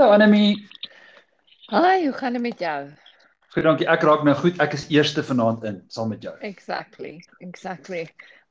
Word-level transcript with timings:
Hallo 0.00 0.14
Anemie. 0.14 0.56
Hi, 1.68 2.04
hoe 2.04 2.12
gaan 2.12 2.32
dit 2.32 2.42
met 2.42 2.58
jou? 2.58 2.88
Goed, 3.52 3.64
dankie. 3.66 3.86
Ek 3.92 4.04
raak 4.08 4.22
nou 4.24 4.32
goed. 4.38 4.56
Ek 4.64 4.72
is 4.72 4.86
eerste 4.88 5.20
vanaand 5.20 5.66
in 5.68 5.74
saam 5.92 6.08
met 6.08 6.22
jou. 6.24 6.32
Exactly. 6.40 7.18
Exactly. 7.44 8.06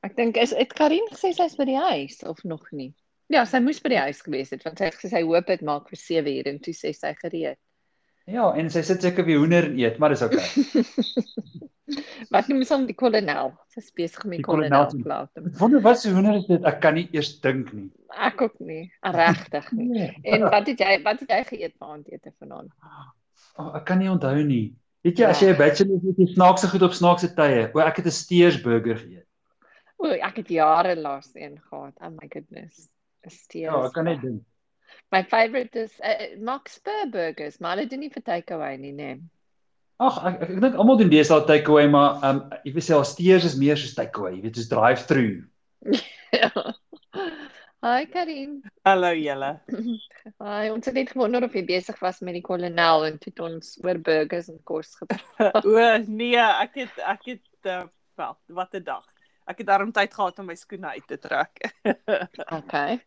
Ek 0.06 0.14
dink 0.14 0.38
is 0.38 0.52
dit 0.54 0.76
Karin 0.78 1.08
gesê 1.10 1.32
sy's 1.34 1.56
by 1.58 1.66
die 1.66 1.80
huis 1.88 2.20
of 2.22 2.38
nog 2.46 2.68
nie? 2.70 2.92
Ja, 3.34 3.42
sy 3.50 3.58
moes 3.64 3.82
by 3.82 3.90
die 3.96 3.98
huis 3.98 4.22
gewees 4.22 4.54
het 4.54 4.62
want 4.62 4.78
sy 4.78 4.92
het 4.92 5.00
gesê 5.00 5.10
sy 5.10 5.24
hoop 5.26 5.50
dit 5.50 5.66
maak 5.66 5.90
vir 5.90 5.98
7 6.04 6.36
uur 6.36 6.52
en 6.52 6.62
toe 6.62 6.76
sê 6.84 6.94
sy 6.94 7.10
gereed. 7.18 7.58
Ja, 8.30 8.50
en 8.54 8.70
sy 8.70 8.82
sit 8.86 9.02
seker 9.02 9.26
weer 9.26 9.40
hoender 9.42 9.66
en 9.66 9.78
eet, 9.78 9.98
maar 9.98 10.12
dis 10.14 10.22
oukei. 10.22 10.44
Wat 12.30 12.46
noem 12.46 12.60
ons 12.62 12.70
hom 12.70 12.84
die 12.86 12.94
kolonel? 12.94 13.48
Sy's 13.74 13.88
besig 13.96 14.24
met 14.30 14.38
Die 14.38 14.46
kolonel 14.46 14.92
plaas. 15.02 15.30
Wonder 15.58 15.82
wat 15.82 15.98
se 15.98 16.12
hoender 16.14 16.36
is 16.38 16.46
dit? 16.46 16.62
Ek 16.68 16.78
kan 16.84 16.94
nie 16.94 17.08
eers 17.16 17.32
dink 17.42 17.72
nie. 17.74 17.88
Ek 18.14 18.42
ook 18.46 18.60
nie, 18.62 18.84
regtig 19.16 19.70
nie. 19.74 19.88
Nee. 19.94 20.10
En 20.34 20.46
wat 20.52 20.68
het 20.70 20.84
jy 20.84 21.00
wat 21.06 21.24
het 21.24 21.34
jy 21.34 21.40
geëet 21.48 21.74
vir 21.74 21.88
aandete 21.96 22.32
vanaand? 22.38 22.70
Oh, 23.58 23.72
ek 23.74 23.88
kan 23.88 23.98
nie 24.02 24.10
onthou 24.12 24.36
nie. 24.46 24.68
Weet 25.06 25.18
jy, 25.18 25.26
as 25.32 25.40
jy 25.42 25.50
'n 25.50 25.58
bachelor 25.58 25.96
is, 25.96 26.06
het 26.12 26.18
jy 26.22 26.28
snaakse 26.34 26.68
goed 26.70 26.82
op 26.86 26.94
snaakse 26.94 27.32
tye. 27.34 27.66
O, 27.74 27.80
ek 27.82 27.96
het 28.02 28.06
'n 28.06 28.18
steersburger 28.20 29.00
geëet. 29.00 29.26
O, 29.98 30.12
ek 30.12 30.36
het 30.44 30.48
jare 30.48 30.94
laas 30.96 31.30
een 31.34 31.58
gehad. 31.58 31.94
Oh 32.00 32.10
my 32.10 32.28
goodness. 32.28 32.86
'n 33.26 33.30
Steers. 33.30 33.72
Ja, 33.72 33.84
ek 33.86 33.92
kan 33.92 34.04
net 34.04 34.20
dink. 34.22 34.42
My 35.10 35.24
favorite 35.24 35.74
is 35.74 35.90
uh, 36.04 36.38
Max 36.38 36.74
Spur 36.78 37.10
burgers, 37.10 37.58
maar 37.58 37.74
hulle 37.76 37.88
doen 37.90 38.04
nie 38.04 38.12
vir 38.14 38.22
takeaway 38.22 38.76
nie, 38.78 38.92
nee. 38.94 39.16
Ag, 40.00 40.20
ek 40.22 40.36
ek, 40.44 40.52
ek 40.54 40.60
dink 40.62 40.76
almal 40.78 41.00
doen 41.00 41.10
deesdae 41.10 41.42
takeaway, 41.48 41.88
maar 41.90 42.22
ehm 42.22 42.38
um, 42.38 42.60
jy 42.64 42.74
weet 42.76 42.90
al 42.94 43.02
steers 43.08 43.48
is 43.48 43.56
meer 43.58 43.80
soos 43.80 43.96
takeaway, 43.98 44.36
jy 44.36 44.44
weet, 44.44 44.60
soos 44.60 44.70
drive-through. 44.70 45.42
Hi 47.80 48.04
Karin. 48.12 48.60
Hallo 48.86 49.10
julle. 49.16 49.50
Hi, 50.46 50.70
ons 50.70 50.86
het 50.86 50.94
net 50.94 51.10
gewonder 51.10 51.48
of 51.48 51.58
jy 51.58 51.64
besig 51.66 51.98
was 52.04 52.22
met 52.22 52.38
die 52.38 52.44
kolonel 52.46 53.08
en 53.08 53.18
toe 53.18 53.32
het 53.32 53.44
ons 53.50 53.76
oor 53.82 53.98
burgers 54.06 54.50
en 54.52 54.62
kos 54.68 54.94
gepraat. 55.00 55.64
O 55.66 55.86
nee, 56.06 56.38
ek 56.38 56.84
het 56.84 57.02
ek 57.16 57.30
het 57.34 57.72
uh, 57.72 57.82
wel, 58.20 58.36
wat 58.54 58.78
'n 58.78 58.86
dag. 58.86 59.06
Ek 59.50 59.64
het 59.64 59.72
daarom 59.74 59.90
tyd 59.90 60.14
gehad 60.14 60.38
om 60.38 60.52
my 60.52 60.54
skoene 60.54 60.94
uit 60.94 61.06
te 61.08 61.18
trek. 61.18 61.72
Okay. 62.62 63.00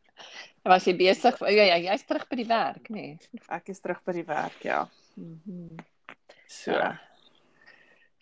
Was 0.63 0.85
jy 0.87 0.95
besig? 0.95 1.39
Ja, 1.39 1.63
ja, 1.73 1.79
jy's 1.91 2.05
terug 2.07 2.27
by 2.29 2.37
die 2.39 2.47
werk, 2.47 2.87
nê? 2.89 3.07
Nee. 3.17 3.41
ek 3.51 3.73
is 3.73 3.81
terug 3.83 3.99
by 4.05 4.15
die 4.15 4.27
werk, 4.27 4.61
ja. 4.63 4.85
Mhm. 5.19 5.75
So. 6.47 6.71
Ja. 6.71 6.93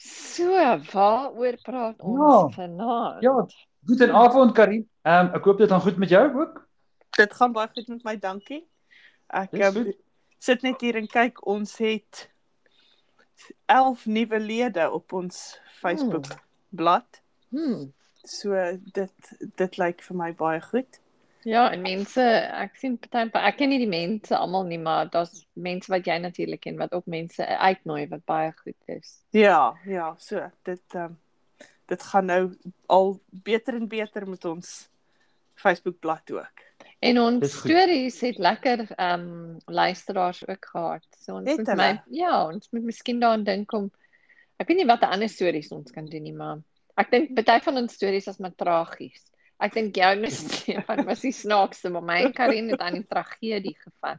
So, 0.01 0.49
waaroor 0.93 1.57
praat 1.61 2.01
ons 2.01 2.17
Ja. 2.17 2.49
vanaand? 2.55 3.21
Ja, 3.21 3.45
goeienaand 3.85 4.55
Karin. 4.55 4.89
Ehm 5.05 5.27
um, 5.27 5.33
ek 5.35 5.43
hoop 5.43 5.57
dit 5.57 5.69
gaan 5.69 5.81
goed 5.81 5.97
met 5.97 6.09
jou 6.09 6.25
ook. 6.39 6.67
Dit 7.17 7.33
gaan 7.33 7.51
baie 7.51 7.69
goed 7.73 7.87
met 7.87 8.03
my, 8.03 8.17
dankie. 8.19 8.67
Ek 9.27 9.53
um, 9.53 9.93
sit 10.39 10.61
net 10.61 10.81
hier 10.81 10.95
en 10.95 11.07
kyk, 11.07 11.45
ons 11.45 11.77
het 11.77 12.29
11 13.65 14.05
nuwe 14.05 14.39
lede 14.39 14.91
op 14.91 15.13
ons 15.13 15.59
Facebook 15.81 16.27
bladsy. 16.69 17.21
Hmm. 17.49 17.93
So 18.23 18.53
dit 18.93 19.31
dit 19.55 19.77
lyk 19.77 20.01
vir 20.01 20.17
my 20.17 20.33
baie 20.33 20.61
goed. 20.61 20.99
Ja, 21.47 21.71
en 21.73 21.81
mense, 21.81 22.21
ek 22.61 22.75
sien 22.77 22.97
party 23.01 23.39
ek 23.39 23.57
ken 23.57 23.71
nie 23.73 23.79
die 23.81 23.89
mense 23.89 24.35
almal 24.37 24.67
nie, 24.69 24.79
maar 24.81 25.09
daar's 25.09 25.45
mense 25.53 25.89
wat 25.91 26.05
jy 26.05 26.19
natuurlik 26.21 26.61
ken 26.67 26.77
wat 26.77 26.93
ook 26.93 27.07
mense 27.09 27.45
uitnooi 27.45 28.05
wat 28.11 28.25
baie 28.29 28.51
goed 28.59 28.77
is. 28.93 29.15
Ja, 29.33 29.73
ja, 29.89 30.13
so 30.21 30.43
dit 30.67 30.97
um, 30.99 31.17
dit 31.91 32.03
gaan 32.11 32.29
nou 32.29 32.43
al 32.85 33.15
beter 33.43 33.75
en 33.75 33.87
beter 33.89 34.27
met 34.29 34.45
ons 34.45 34.75
Facebook 35.57 35.99
bladsy 35.99 36.37
ook. 36.37 36.67
En 37.01 37.17
ons 37.19 37.55
stories 37.57 38.19
het 38.21 38.37
lekker 38.37 38.85
ehm 38.91 39.25
um, 39.25 39.57
luisteraars 39.65 40.43
ook 40.47 40.65
gehad. 40.65 41.07
So 41.17 41.39
ons 41.39 41.49
Het 41.49 41.57
moet 41.57 41.67
hulle? 41.67 41.81
my 41.81 42.17
ja, 42.17 42.45
ons 42.45 42.69
moet 42.71 42.83
miskien 42.83 43.19
daaraan 43.19 43.43
dink 43.43 43.73
om 43.73 43.89
ek 44.61 44.69
weet 44.69 44.83
nie 44.83 44.89
wat 44.89 45.07
ander 45.09 45.29
stories 45.29 45.71
ons 45.73 45.91
kan 45.91 46.05
doen 46.05 46.23
nie, 46.23 46.35
maar 46.37 46.61
ek 47.01 47.09
dink 47.11 47.33
party 47.33 47.57
van 47.65 47.81
ons 47.81 47.97
stories 47.97 48.29
is 48.29 48.37
maar 48.37 48.53
tragies. 48.55 49.30
Ek 49.61 49.75
dink 49.77 49.97
en 50.01 50.25
Stefan 50.31 51.03
was 51.05 51.21
die 51.21 51.33
snaakste, 51.35 51.91
maar 51.93 52.01
my 52.01 52.17
en 52.25 52.33
Karin 52.33 52.71
het 52.73 52.81
aan 52.81 52.97
die 52.97 53.05
tragedie 53.05 53.75
gevat. 53.77 54.17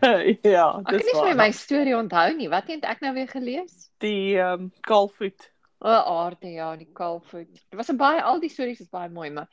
ja, 0.56 0.64
Ek 0.80 0.88
kan 0.88 1.04
nie 1.04 1.16
vir 1.18 1.36
my 1.36 1.50
storie 1.52 1.96
onthou 1.96 2.26
nie. 2.38 2.48
Wat 2.48 2.70
het 2.72 2.86
ek 2.88 3.02
nou 3.04 3.12
weer 3.18 3.28
gelees? 3.28 3.88
die 4.00 4.38
ehm 4.38 4.68
um, 4.68 4.72
kalfvoet. 4.86 5.50
O, 5.78 5.90
aarde 5.90 6.50
ja, 6.56 6.72
die 6.76 6.88
kalfvoet. 6.94 7.50
Dit 7.52 7.76
was 7.78 7.90
'n 7.92 7.98
baie 8.00 8.22
al 8.22 8.40
die 8.40 8.50
stories 8.50 8.80
is 8.80 8.88
baie 8.88 9.10
mooi, 9.10 9.30
maar 9.30 9.48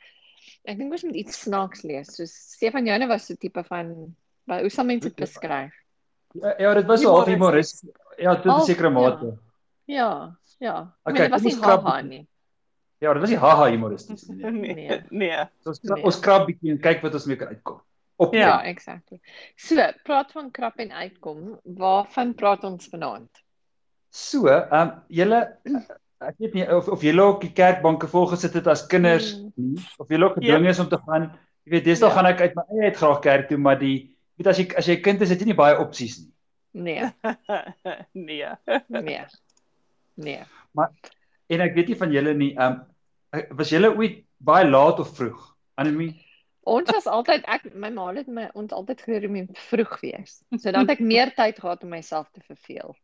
ek 0.64 0.78
dink 0.78 0.92
ons 0.92 1.04
moet 1.04 1.18
iets 1.20 1.40
snaaks 1.44 1.82
lees. 1.82 2.14
So 2.16 2.24
Stefan 2.24 2.86
Joune 2.86 3.06
was 3.06 3.26
so 3.26 3.34
tipe 3.34 3.64
van 3.64 4.16
wat 4.46 4.60
hoe 4.60 4.70
sal 4.70 4.88
mense 4.88 5.08
dit 5.08 5.16
beskryf? 5.16 5.74
Ja, 6.32 6.54
ja 6.58 6.74
dit 6.74 6.86
was 6.86 7.02
so 7.02 7.12
half 7.12 7.28
humoris. 7.28 7.84
Ja, 8.18 8.36
tot 8.40 8.62
'n 8.62 8.64
sekere 8.64 8.90
mate. 8.90 9.36
Ja, 9.84 10.32
ja. 10.58 10.96
Okay, 11.04 11.12
Okay, 11.12 11.22
dit 11.22 11.30
was 11.30 11.42
nie 11.42 11.54
bietjie. 11.54 12.08
nie. 12.08 12.26
Ja, 13.06 13.12
dit 13.14 13.22
was 13.22 13.30
nie 13.30 13.38
haha 13.38 13.68
humoristies 13.70 14.26
nie. 14.28 14.50
nee. 14.50 15.00
Nee. 15.10 15.44
So 15.62 15.70
ons 15.74 15.82
Nee. 15.86 16.02
ons 16.10 16.18
krap 16.24 16.46
bietjie 16.50 16.72
en 16.74 16.80
kyk 16.82 17.04
wat 17.06 17.14
ons 17.14 17.26
mee 17.30 17.36
kan 17.38 17.48
uitkom. 17.54 17.80
Op 18.18 18.34
Ja, 18.34 18.40
Ja. 18.40 18.54
exactly. 18.64 19.20
So, 19.60 19.76
praat 20.04 20.32
van 20.32 20.50
krap 20.50 20.78
en 20.82 20.90
uitkom. 20.92 21.58
Waarvan 21.64 22.34
praat 22.34 22.64
ons 22.64 22.88
vanaand? 22.90 23.30
So, 24.10 24.46
ehm 24.48 24.72
um, 24.80 24.92
julle 25.08 25.40
ek 26.24 26.38
weet 26.40 26.54
nie 26.56 26.64
of 26.72 26.88
of 26.88 27.02
julle 27.04 27.22
ook 27.22 27.42
die 27.44 27.52
kerkbanke 27.52 28.08
vol 28.08 28.26
gesit 28.30 28.54
het 28.56 28.66
as 28.72 28.86
kinders 28.88 29.34
Mm. 29.36 29.52
nie 29.56 29.84
of 30.00 30.08
julle 30.08 30.24
ook 30.30 30.38
gedwing 30.40 30.66
is 30.70 30.78
om 30.80 30.88
te 30.88 30.98
gaan. 31.06 31.30
Jy 31.66 31.70
weet, 31.76 31.84
deesdae 31.84 32.08
Ja. 32.08 32.14
gaan 32.14 32.26
ek 32.26 32.40
uit 32.40 32.54
my 32.56 32.62
eie 32.72 32.84
uit 32.90 32.96
graag 32.96 33.20
kerk 33.20 33.48
toe, 33.48 33.58
maar 33.58 33.78
die 33.78 33.96
jy 34.38 34.42
weet 34.44 34.46
as 34.48 34.58
jy 34.58 34.66
as 34.76 34.86
jy 34.88 34.96
'n 34.96 35.02
kind 35.02 35.20
is, 35.20 35.28
het 35.30 35.40
jy 35.40 35.46
nie 35.52 35.54
baie 35.62 35.78
opsies 35.78 36.18
nie. 36.18 36.32
Nee, 36.76 37.08
nee. 38.12 38.48
nee. 38.88 39.24
Nee. 40.16 40.42
En 41.48 41.60
ek 41.60 41.74
weet 41.74 41.88
nie 41.88 41.96
van 41.96 42.12
julle 42.12 42.34
nie, 42.34 42.52
ehm 42.56 42.72
um, 42.72 42.84
was 43.58 43.70
julle 43.70 43.90
ooit 43.96 44.24
baie 44.38 44.68
laat 44.68 45.00
of 45.02 45.12
vroeg? 45.16 45.40
Anemie? 45.80 46.14
Ons 46.66 46.90
was 46.90 47.06
altyd 47.06 47.44
ek 47.46 47.68
my 47.74 47.90
ma 47.94 48.08
het 48.16 48.26
my 48.26 48.48
ons 48.58 48.72
altyd 48.74 49.02
geleer 49.06 49.28
om 49.28 49.36
vroeg 49.70 50.00
wees. 50.02 50.40
So 50.58 50.70
dan 50.72 50.86
het 50.86 50.96
ek 50.98 51.04
meer 51.04 51.30
tyd 51.36 51.60
gehad 51.62 51.84
om 51.86 51.92
myself 51.94 52.26
te 52.34 52.42
verveel. 52.46 52.96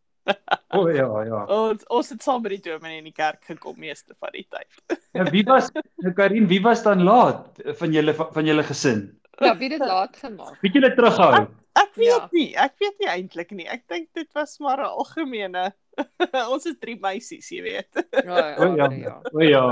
O 0.73 0.81
oh, 0.83 0.91
ja, 0.95 1.07
ja. 1.27 1.39
Ons 1.51 1.87
ons 1.91 2.11
het 2.15 2.23
saam 2.23 2.43
by 2.43 2.53
die 2.55 2.63
dominee 2.63 2.99
in 3.03 3.09
die 3.11 3.15
kerk 3.17 3.43
gekom 3.45 3.79
meeste 3.79 4.15
van 4.19 4.31
die 4.35 4.47
tyd. 4.51 4.99
En 5.19 5.31
wie 5.35 5.43
was 5.47 5.71
nou 6.03 6.13
Karin, 6.15 6.47
wie 6.51 6.61
was 6.63 6.83
dan 6.87 7.03
laat 7.07 7.61
van 7.81 7.93
julle 7.95 8.15
van 8.19 8.47
julle 8.47 8.63
gesin? 8.67 9.03
Ja, 9.43 9.57
wie 9.59 9.69
dit 9.73 9.83
laat 9.83 10.17
gemaak. 10.17 10.59
Weet 10.63 10.79
julle 10.79 10.93
terughou? 10.95 11.47
Ek 11.79 11.95
weet 11.97 12.09
Ja. 12.09 12.29
nie, 12.33 12.49
ek 12.57 12.75
weet 12.83 12.99
nie 13.01 13.09
eintlik 13.09 13.51
nie. 13.57 13.67
Ek 13.67 13.87
dink 13.89 14.11
dit 14.15 14.29
was 14.35 14.59
maar 14.61 14.79
'n 14.83 14.91
algemene 14.93 15.73
ons 16.53 16.67
is 16.67 16.79
drie 16.81 16.97
meisies, 17.01 17.49
jy 17.53 17.63
weet. 17.63 18.03
Ja, 18.25 18.57
O 18.59 18.75
ja. 18.77 18.89
ja. 18.91 19.15
O 19.33 19.41
ja. 19.45 19.65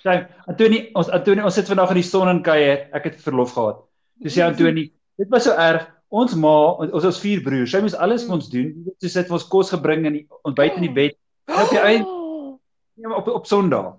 Sy 0.00 0.14
Antoni, 0.48 0.78
ons 0.96 1.10
Antoni, 1.12 1.42
ons 1.44 1.54
sit 1.54 1.68
vandag 1.68 1.90
in 1.92 2.00
die 2.00 2.06
son 2.06 2.30
en 2.30 2.40
kuier. 2.44 2.86
Ek 2.96 3.10
het 3.10 3.18
verlof 3.20 3.52
gehad. 3.56 3.82
Dis 4.24 4.36
sê 4.36 4.44
Antoni, 4.46 4.86
dit 5.20 5.32
was 5.32 5.44
so 5.48 5.56
erg. 5.58 5.88
Ons 6.12 6.34
ma, 6.36 6.52
ons 6.84 7.04
was 7.08 7.20
vier 7.22 7.40
broers. 7.44 7.72
Sy 7.72 7.80
moes 7.84 7.96
alles 7.96 8.26
vir 8.28 8.36
ons 8.36 8.48
doen. 8.52 8.70
Sy 9.00 9.10
sit 9.12 9.28
vir 9.30 9.38
ons 9.38 9.48
kos 9.48 9.72
gebring 9.72 10.04
in 10.08 10.18
die 10.20 10.24
ontbyt 10.48 10.78
in 10.80 10.86
die 10.88 10.94
bed. 10.96 11.18
En 11.48 11.64
op 11.64 11.72
die 11.72 11.82
Oh. 12.04 12.58
ja, 13.00 13.08
maar 13.08 13.18
op 13.22 13.28
op 13.32 13.46
Sondag. 13.46 13.94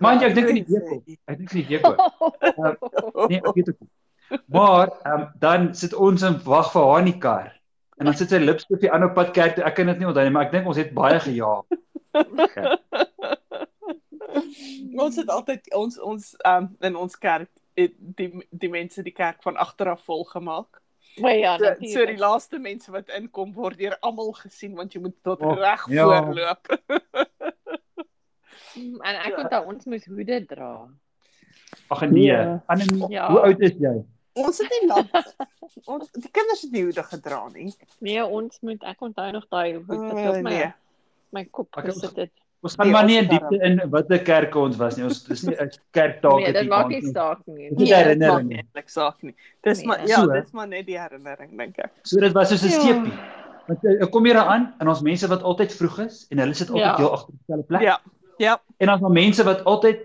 Jy 0.00 0.26
ek 0.26 0.34
dink 0.34 0.48
in 0.48 0.58
die 0.60 0.66
week. 0.66 1.18
Ek 1.30 1.38
dink 1.38 1.52
in 1.52 1.58
die 1.60 1.68
week 1.68 1.86
ook. 1.86 3.28
Nee, 3.30 3.38
ek 3.38 3.54
weet 3.54 3.68
ook. 3.74 4.40
Maar 4.48 4.92
um, 5.06 5.26
dan 5.38 5.74
sit 5.76 5.94
ons 5.94 6.22
en 6.26 6.38
wag 6.44 6.72
vir 6.72 6.86
haar 6.88 7.02
in 7.04 7.10
die 7.10 7.18
kar. 7.20 7.50
En 8.00 8.08
dan 8.08 8.16
sit 8.18 8.32
sy 8.32 8.40
lipstifie 8.42 8.90
aan 8.90 9.04
op 9.06 9.14
pad 9.14 9.30
kerk 9.36 9.54
toe. 9.58 9.64
Ek 9.68 9.76
kan 9.78 9.90
dit 9.92 10.00
nie 10.00 10.08
onthou 10.08 10.24
nie, 10.26 10.32
maar 10.34 10.48
ek 10.48 10.54
dink 10.56 10.66
ons 10.66 10.80
het 10.80 10.94
baie 10.96 11.20
gejaag. 11.22 11.64
Okay. 12.12 12.76
ons 15.04 15.16
het 15.16 15.28
altyd 15.28 15.72
ons 15.74 15.98
ons 16.00 16.36
um, 16.46 16.68
in 16.80 16.96
ons 16.96 17.16
kerk 17.18 17.50
het 17.76 17.92
die 17.98 18.30
die 18.50 18.68
mense 18.68 19.02
die 19.02 19.12
kerk 19.16 19.42
van 19.42 19.56
agter 19.56 19.88
af 19.94 20.04
vol 20.04 20.24
gemaak. 20.24 20.80
Maar 21.20 21.34
ja, 21.36 21.56
So, 21.58 21.64
so 21.64 21.70
natuurlik. 21.70 22.08
die 22.16 22.18
laaste 22.24 22.58
mense 22.58 22.90
wat 22.92 23.08
inkom 23.08 23.52
word 23.52 23.78
deur 23.78 23.96
almal 24.00 24.32
gesien 24.32 24.74
want 24.76 24.92
jy 24.94 25.00
moet 25.00 25.16
tot 25.22 25.40
Oh, 25.44 25.56
reg 25.58 25.86
ja. 25.88 26.06
voorloop. 26.08 26.68
Mm, 28.76 29.00
En 29.04 29.16
ek 29.26 29.34
onthou 29.36 29.66
ons 29.68 29.84
moes 29.84 30.04
hoede 30.08 30.38
dra. 30.48 30.68
Ag 31.92 32.02
nee. 32.08 32.22
Ja. 32.30 32.62
Annelie, 32.72 33.08
Ja. 33.12 33.26
hoe 33.30 33.40
oud 33.44 33.60
is 33.60 33.74
jy? 33.80 33.92
Ons 34.40 34.58
het 34.62 34.70
nie 34.72 34.88
lank 34.88 35.10
ons 35.92 36.08
die 36.16 36.30
kinders 36.32 36.62
het 36.64 36.72
nie 36.72 36.84
hoede 36.86 37.02
gedra 37.04 37.42
nie. 37.52 37.66
Nee, 38.00 38.24
ons 38.24 38.60
moet 38.64 38.82
ek 38.88 39.02
onthou 39.04 39.26
nog 39.36 39.44
daai 39.52 39.74
hoe 39.76 39.84
dit 39.84 39.98
Uh, 40.16 40.28
op 40.30 40.40
my 40.46 40.54
nee. 40.54 40.70
my 41.36 41.44
kop 41.52 41.76
gesit 41.84 42.16
het. 42.16 42.32
Ons 42.62 42.74
gaan 42.78 42.86
Nee, 42.86 42.92
maar 42.94 43.04
nie 43.08 43.16
in 43.18 43.26
diepte 43.28 43.58
in 43.66 43.80
watter 43.90 44.20
kerke 44.22 44.58
ons 44.58 44.76
was 44.78 44.96
nie. 44.96 45.04
Ons 45.04 45.24
dis 45.26 45.42
nie 45.48 45.56
'n 45.58 45.70
kerktaak 45.98 46.38
Nee, 46.38 46.52
dit 46.52 46.68
maak 46.68 46.88
nie 46.88 47.00
saak 47.02 47.40
nie. 47.46 47.68
Dit 47.70 47.80
is 47.80 47.88
Nee, 47.90 47.98
herinnering. 47.98 48.48
nie 48.48 48.56
eintlik 48.62 48.88
saak 48.88 49.22
nie. 49.22 49.34
Dis 49.62 49.78
Nee. 49.78 49.86
maar 49.86 50.06
ja, 50.06 50.20
So, 50.20 50.30
dis 50.32 50.52
maar 50.52 50.68
net 50.68 50.86
die 50.86 50.98
herinnering 50.98 51.56
dink 51.58 51.78
ek. 51.78 51.92
So 52.02 52.20
dit 52.20 52.32
was 52.32 52.48
soos 52.48 52.62
'n 52.62 52.70
Ja. 52.70 52.80
steepie. 52.80 53.12
Want 53.66 53.84
eh, 53.84 54.02
ek 54.02 54.10
kom 54.10 54.24
hier 54.24 54.36
aan 54.38 54.74
en 54.80 54.88
ons 54.88 55.00
mense 55.02 55.26
wat 55.28 55.42
altyd 55.42 55.72
vroeg 55.74 55.98
is 56.06 56.26
en 56.30 56.38
hulle 56.38 56.54
sit 56.54 56.68
altyd 56.70 56.84
Ja. 56.84 56.96
heel 56.96 57.12
agter 57.12 57.34
dieselfde 57.38 57.66
plek. 57.66 57.80
Ja. 57.82 57.98
Ja. 58.38 58.60
En 58.78 58.86
dan 58.86 58.94
is 58.94 59.00
daar 59.00 59.10
mense 59.10 59.44
wat 59.44 59.64
altyd 59.64 59.98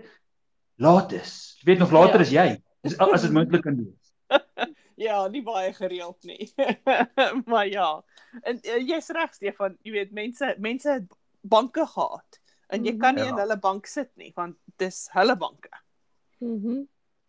laat 0.78 1.12
is. 1.12 1.56
Jy 1.60 1.64
weet 1.72 1.78
nog 1.78 1.90
later 1.92 2.20
Ja. 2.20 2.20
is 2.22 2.30
jy. 2.30 2.62
Dis 2.82 2.98
as 2.98 3.22
dit 3.22 3.32
moontlik 3.32 3.62
kan 3.62 3.76
wees. 3.76 4.12
ja, 4.96 5.28
nie 5.28 5.42
baie 5.42 5.72
gereeld 5.72 6.22
nie. 6.24 6.52
maar 7.50 7.66
ja. 7.68 8.02
En 8.42 8.58
uh, 8.62 8.78
jy's 8.88 9.08
reg 9.10 9.32
Stefan, 9.34 9.76
jy 9.82 9.92
weet 9.92 10.12
mense 10.12 10.54
mense 10.58 10.90
het 10.90 11.04
banke 11.42 11.86
gehad 11.86 12.40
en 12.70 12.84
jy 12.84 12.96
kan 13.00 13.14
nie 13.14 13.24
Ja. 13.24 13.30
in 13.30 13.38
hulle 13.38 13.56
bank 13.58 13.86
sit 13.86 14.10
nie 14.16 14.32
want 14.36 14.56
dis 14.78 15.08
hulle 15.12 15.36
banke. 15.36 15.70
Mhm. 16.40 16.84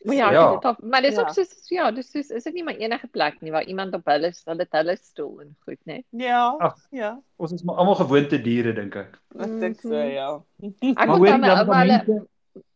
Maar 0.06 0.16
ja, 0.16 0.32
Ja. 0.32 0.58
Dit, 0.58 0.84
maar 0.84 1.02
dis 1.02 1.16
Ja. 1.16 1.22
ook 1.22 1.30
so 1.34 1.44
ja, 1.76 1.92
dis 1.92 2.14
is 2.16 2.30
is 2.30 2.44
dit 2.44 2.54
nie 2.54 2.64
maar 2.64 2.76
enige 2.76 3.08
plek 3.08 3.42
nie 3.42 3.52
waar 3.52 3.64
iemand 3.68 3.94
op 3.94 4.06
hulle 4.06 4.32
hulle 4.46 4.68
hulle 4.72 4.96
stoel 4.98 5.42
en 5.42 5.56
goed, 5.66 5.80
né? 5.86 6.04
Ja. 6.10 6.56
Ag. 6.60 6.76
Ja. 6.92 7.22
Ons 7.38 7.52
is 7.52 7.64
maar 7.64 7.76
almal 7.76 7.96
gewoonte 7.96 8.42
diere 8.42 8.74
dink 8.74 8.96
ek. 8.96 9.20
Ek 9.40 9.60
dink 9.60 9.82
so 9.82 9.90
Mhm. 9.90 10.12
ja. 10.12 10.42
Ek 10.62 10.74
Maar 10.82 11.08
onthou 11.08 11.18
hoorie 11.18 11.38
my 11.38 11.48
dan 11.48 11.60
ouma 11.60 11.80
hulle 11.80 12.28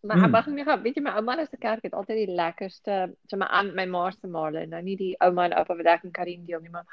Maar 0.04 0.16
Hmm. 0.18 0.24
hmm. 0.24 0.32
wag 0.32 0.46
net 0.48 0.66
gou, 0.66 0.82
weet 0.82 0.96
jy 0.96 1.02
my 1.02 1.10
ouma 1.12 1.46
se 1.46 1.58
kerk 1.58 1.84
het 1.84 1.94
altyd 1.94 2.28
die 2.28 2.36
lekkerste, 2.36 3.16
so 3.28 3.38
my 3.38 3.46
aan 3.46 3.74
my 3.76 3.86
ma 3.86 4.12
se 4.12 4.28
male, 4.28 4.66
nou 4.68 4.82
nie 4.82 4.96
die 4.98 5.16
ouma 5.20 5.46
en 5.46 5.54
oupa 5.54 5.76
wat 5.78 5.86
ek 5.86 6.04
in 6.04 6.12
Karin 6.12 6.46
deel 6.46 6.60
nie, 6.60 6.70
maar 6.70 6.84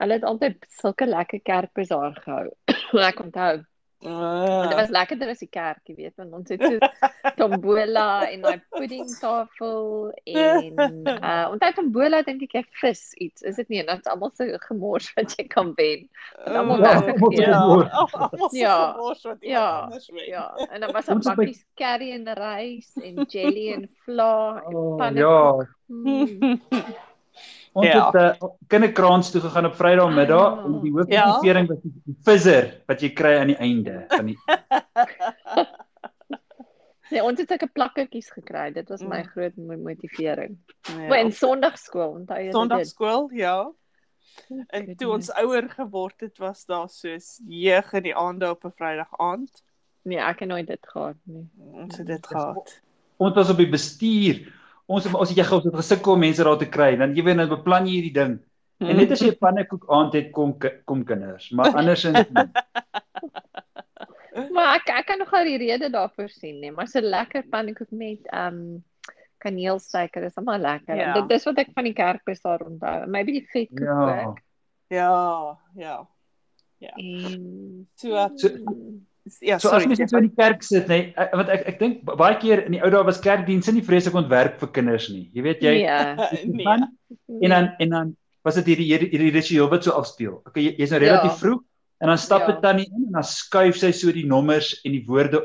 hulle 0.00 0.12
het 0.12 0.22
altyd 0.24 0.66
sulke 0.68 1.06
lekker 1.06 1.40
kerkbazaar 1.40 2.14
gehou. 2.24 2.50
ek 3.08 3.20
onthou. 3.20 3.64
Uh, 4.00 4.62
Dit 4.64 4.78
was 4.78 4.88
lekkerder 4.88 5.28
as 5.28 5.42
die 5.42 5.48
kerk, 5.52 5.82
jy 5.84 5.94
weet, 5.98 6.14
want 6.16 6.32
ons 6.32 6.48
het 6.48 6.62
so 6.64 6.78
tombola 7.36 8.30
en 8.32 8.40
daai 8.46 8.62
puddingtafel 8.72 10.08
en 10.24 10.78
uh 11.28 11.50
onthou 11.52 11.68
tombola 11.76 12.22
dink 12.24 12.46
ek 12.48 12.54
jy 12.56 12.62
vis 12.80 13.02
iets, 13.20 13.44
is 13.44 13.58
dit 13.60 13.68
nie? 13.74 13.82
Dit's 13.84 14.08
almal 14.08 14.32
so 14.32 14.46
gemors 14.64 15.10
wat 15.18 15.34
jy 15.36 15.44
kan 15.52 15.74
wen. 15.76 16.06
Almal 16.48 16.80
Ja, 16.80 16.94
so 16.96 17.28
Ja, 17.36 17.60
almal 17.60 18.38
so 18.40 18.56
Ja, 18.56 18.78
gemors 18.94 19.22
wat 19.28 19.44
iemand 19.44 19.52
ja, 19.52 19.66
anders 19.84 20.08
weet. 20.16 20.26
Ja, 20.32 20.46
en 20.70 20.80
dan 20.86 20.92
was 20.96 21.10
daar 21.12 21.20
bakkies 21.28 21.60
curry 21.76 22.10
en 22.16 22.24
rys 22.40 22.94
en 23.04 23.26
jelly 23.28 23.66
en 23.76 23.84
vla 24.06 24.62
en 24.64 24.74
Oh, 24.74 24.96
pannekoek. 24.96 25.68
ja, 25.68 25.76
Mm. 25.90 26.60
Ons 27.72 27.86
Ja. 27.86 28.10
het 28.10 28.42
uh, 28.42 28.48
kinderkraans 28.68 29.30
toe 29.30 29.40
gegaan 29.40 29.66
op 29.66 29.74
Vrydagmiddag 29.74 30.58
Ah. 30.58 30.64
en 30.64 30.80
die 30.80 30.92
Ja. 31.08 31.24
hoofmotivering 31.26 31.68
was 31.68 31.78
die 31.82 32.16
visser 32.22 32.80
wat 32.86 33.00
jy 33.00 33.10
kry 33.12 33.36
aan 33.38 33.46
die 33.46 33.56
einde 33.56 34.04
van 34.08 34.26
die 34.26 34.38
Nee, 37.10 37.22
ons 37.26 37.40
het 37.42 37.48
sulke 37.50 37.66
plakkertjies 37.74 38.28
gekry. 38.30 38.68
Dit 38.72 38.88
was 38.88 39.00
my 39.02 39.18
Mm. 39.24 39.26
groot 39.32 39.56
mo- 39.56 39.76
motivering. 39.76 40.58
Ja. 40.86 41.06
Maar 41.08 41.18
in 41.20 41.32
Sondagskool, 41.32 42.08
onthou 42.20 42.36
jy 42.38 42.44
dit? 42.44 42.52
Sondagskool, 42.54 43.30
ja. 43.32 43.72
En 44.48 44.66
Goodness. 44.68 44.96
toe 44.98 45.10
ons 45.12 45.32
ouer 45.32 45.70
geword 45.70 46.20
het, 46.20 46.38
was 46.38 46.64
daar 46.64 46.88
soos 46.88 47.40
jeug 47.48 47.92
in 47.92 48.02
die 48.02 48.14
aande 48.16 48.50
op 48.50 48.64
'n 48.64 48.70
Vrydag 48.70 49.08
aand. 49.18 49.62
Nee, 50.02 50.18
ek 50.18 50.38
het 50.38 50.48
nooit 50.48 50.66
dit 50.66 50.86
gehad 50.88 51.16
nie. 51.24 51.48
Ons 51.58 51.96
het 51.96 52.06
dit 52.06 52.26
gehad. 52.26 52.80
ons 53.16 53.34
was 53.34 53.50
op 53.50 53.56
die 53.56 53.68
bestuur. 53.68 54.52
Ons 54.90 55.06
ons 55.12 55.28
het 55.30 55.38
jy 55.38 55.44
gou 55.46 55.60
het 55.62 55.76
gesukkel 55.80 56.16
om 56.16 56.22
mense 56.24 56.44
daar 56.46 56.58
te 56.58 56.66
kry. 56.68 56.96
Dan 56.98 57.14
jy 57.14 57.22
weet 57.26 57.38
nou 57.38 57.46
beplan 57.52 57.86
jy 57.86 58.00
hierdie 58.00 58.16
ding. 58.16 58.38
En 58.80 58.96
net 58.96 59.12
as 59.14 59.20
jy 59.22 59.30
'n 59.30 59.38
pannekoek 59.38 59.84
aand 59.92 60.14
het 60.16 60.30
kom 60.32 60.56
kom 60.88 61.04
kinders, 61.04 61.50
maar 61.54 61.76
andersins. 61.76 62.26
Maar 64.54 64.76
ek 64.78 64.88
ek 64.94 65.06
kan 65.08 65.18
nogal 65.18 65.44
die 65.44 65.58
rede 65.58 65.90
daarvoor 65.90 66.28
sien, 66.30 66.60
nee, 66.62 66.70
maar 66.70 66.86
so 66.88 67.00
lekker 67.02 67.42
pannekoek 67.50 67.90
met 67.90 68.26
ehm 68.30 68.54
um, 68.60 68.84
kaneelsuiker 69.40 70.22
is 70.28 70.36
almal 70.36 70.58
lekker. 70.60 70.94
Ja. 70.96 71.02
Ja. 71.02 71.12
Dit 71.16 71.28
dis 71.28 71.44
wat 71.48 71.58
ek 71.58 71.70
van 71.74 71.84
die 71.88 71.94
kerkbesaar 71.96 72.60
onthou. 72.66 73.06
Maybe 73.08 73.32
die 73.32 73.46
vetkoek 73.52 73.86
Ja. 73.86 74.26
ook. 74.26 74.38
Ja, 74.88 75.58
ja. 75.74 76.06
En 76.78 77.88
So 77.94 78.28
So 78.36 78.48
ja, 79.40 79.58
so 79.58 79.68
as 79.68 79.82
sorry. 79.82 79.86
mense 79.86 80.06
so 80.08 80.16
in 80.18 80.28
die 80.28 80.34
kerk 80.36 80.62
sit, 80.62 80.86
nê, 80.88 80.98
nee, 81.16 81.28
want 81.32 81.48
ek 81.48 81.62
ek 81.68 81.78
dink 81.78 82.04
ba- 82.04 82.16
baie 82.16 82.36
keer 82.42 82.64
in 82.66 82.72
die 82.72 82.80
ou 82.82 82.90
dae 82.90 83.02
was 83.04 83.20
kerkdienste 83.20 83.72
nie 83.72 83.82
vreeslik 83.86 84.14
ontwerp 84.14 84.58
vir 84.60 84.68
kinders 84.76 85.08
nie. 85.10 85.30
Jy 85.34 85.42
weet 85.42 85.60
jy 85.62 85.74
ja. 85.84 85.98
nee. 86.44 86.64
gaan 86.64 86.88
en 87.42 87.50
dan 87.50 87.68
en 87.78 87.88
dan 87.90 88.16
was 88.44 88.54
dit 88.54 88.66
hierdie 88.72 88.86
hierdie, 88.88 89.30
ritueel 89.34 89.68
wat 89.70 89.84
so 89.84 89.92
afspeel. 89.92 90.40
Okay, 90.48 90.62
jy, 90.70 90.74
jy's 90.78 90.90
nou 90.94 91.00
relatief 91.02 91.32
Ja. 91.36 91.38
vroeg 91.42 91.60
en 92.00 92.08
dan 92.08 92.18
stap 92.18 92.40
Ja. 92.40 92.46
dit 92.52 92.62
tannie 92.62 92.86
in 92.88 93.06
en 93.08 93.12
dan 93.18 93.22
skuif 93.28 93.76
sy 93.76 93.90
so 93.92 94.12
die 94.12 94.24
nommers 94.26 94.80
en 94.84 94.92
die 94.92 95.04
woorde 95.06 95.42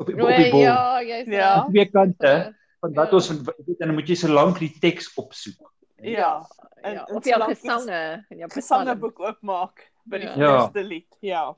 op 0.00 0.06
die, 0.08 0.16
op 0.16 0.28
die 0.32 0.50
bord. 0.50 0.64
Ja. 0.64 1.00
Ja, 1.00 1.02
jy's 1.04 1.26
Ja. 1.28 1.54
reg. 1.54 1.68
Twee 1.70 1.86
kante 1.92 2.54
van 2.80 2.94
wat 2.94 3.10
Ja. 3.10 3.14
ons 3.16 3.26
van 3.28 3.44
weet 3.66 3.80
en 3.80 3.86
dan 3.88 3.94
moet 3.94 4.08
jy 4.08 4.14
so 4.16 4.28
lank 4.32 4.58
die 4.58 4.72
teks 4.80 5.10
opsoek. 5.20 5.60
Ja. 6.02 6.40
En- 6.82 6.94
ja. 6.94 7.04
en 7.04 7.14
Of 7.16 7.24
jou 7.28 7.36
jy 7.38 7.54
gesange 7.54 8.24
en 8.30 8.38
jou 8.38 8.48
Gesangeboek 8.50 9.20
oopmaak 9.20 9.84
by 10.08 10.18
die 10.18 10.28
Ja. 10.28 10.36
Ja. 10.38 10.54
eerste 10.64 10.82
lied. 10.82 11.06
Ja. 11.20 11.54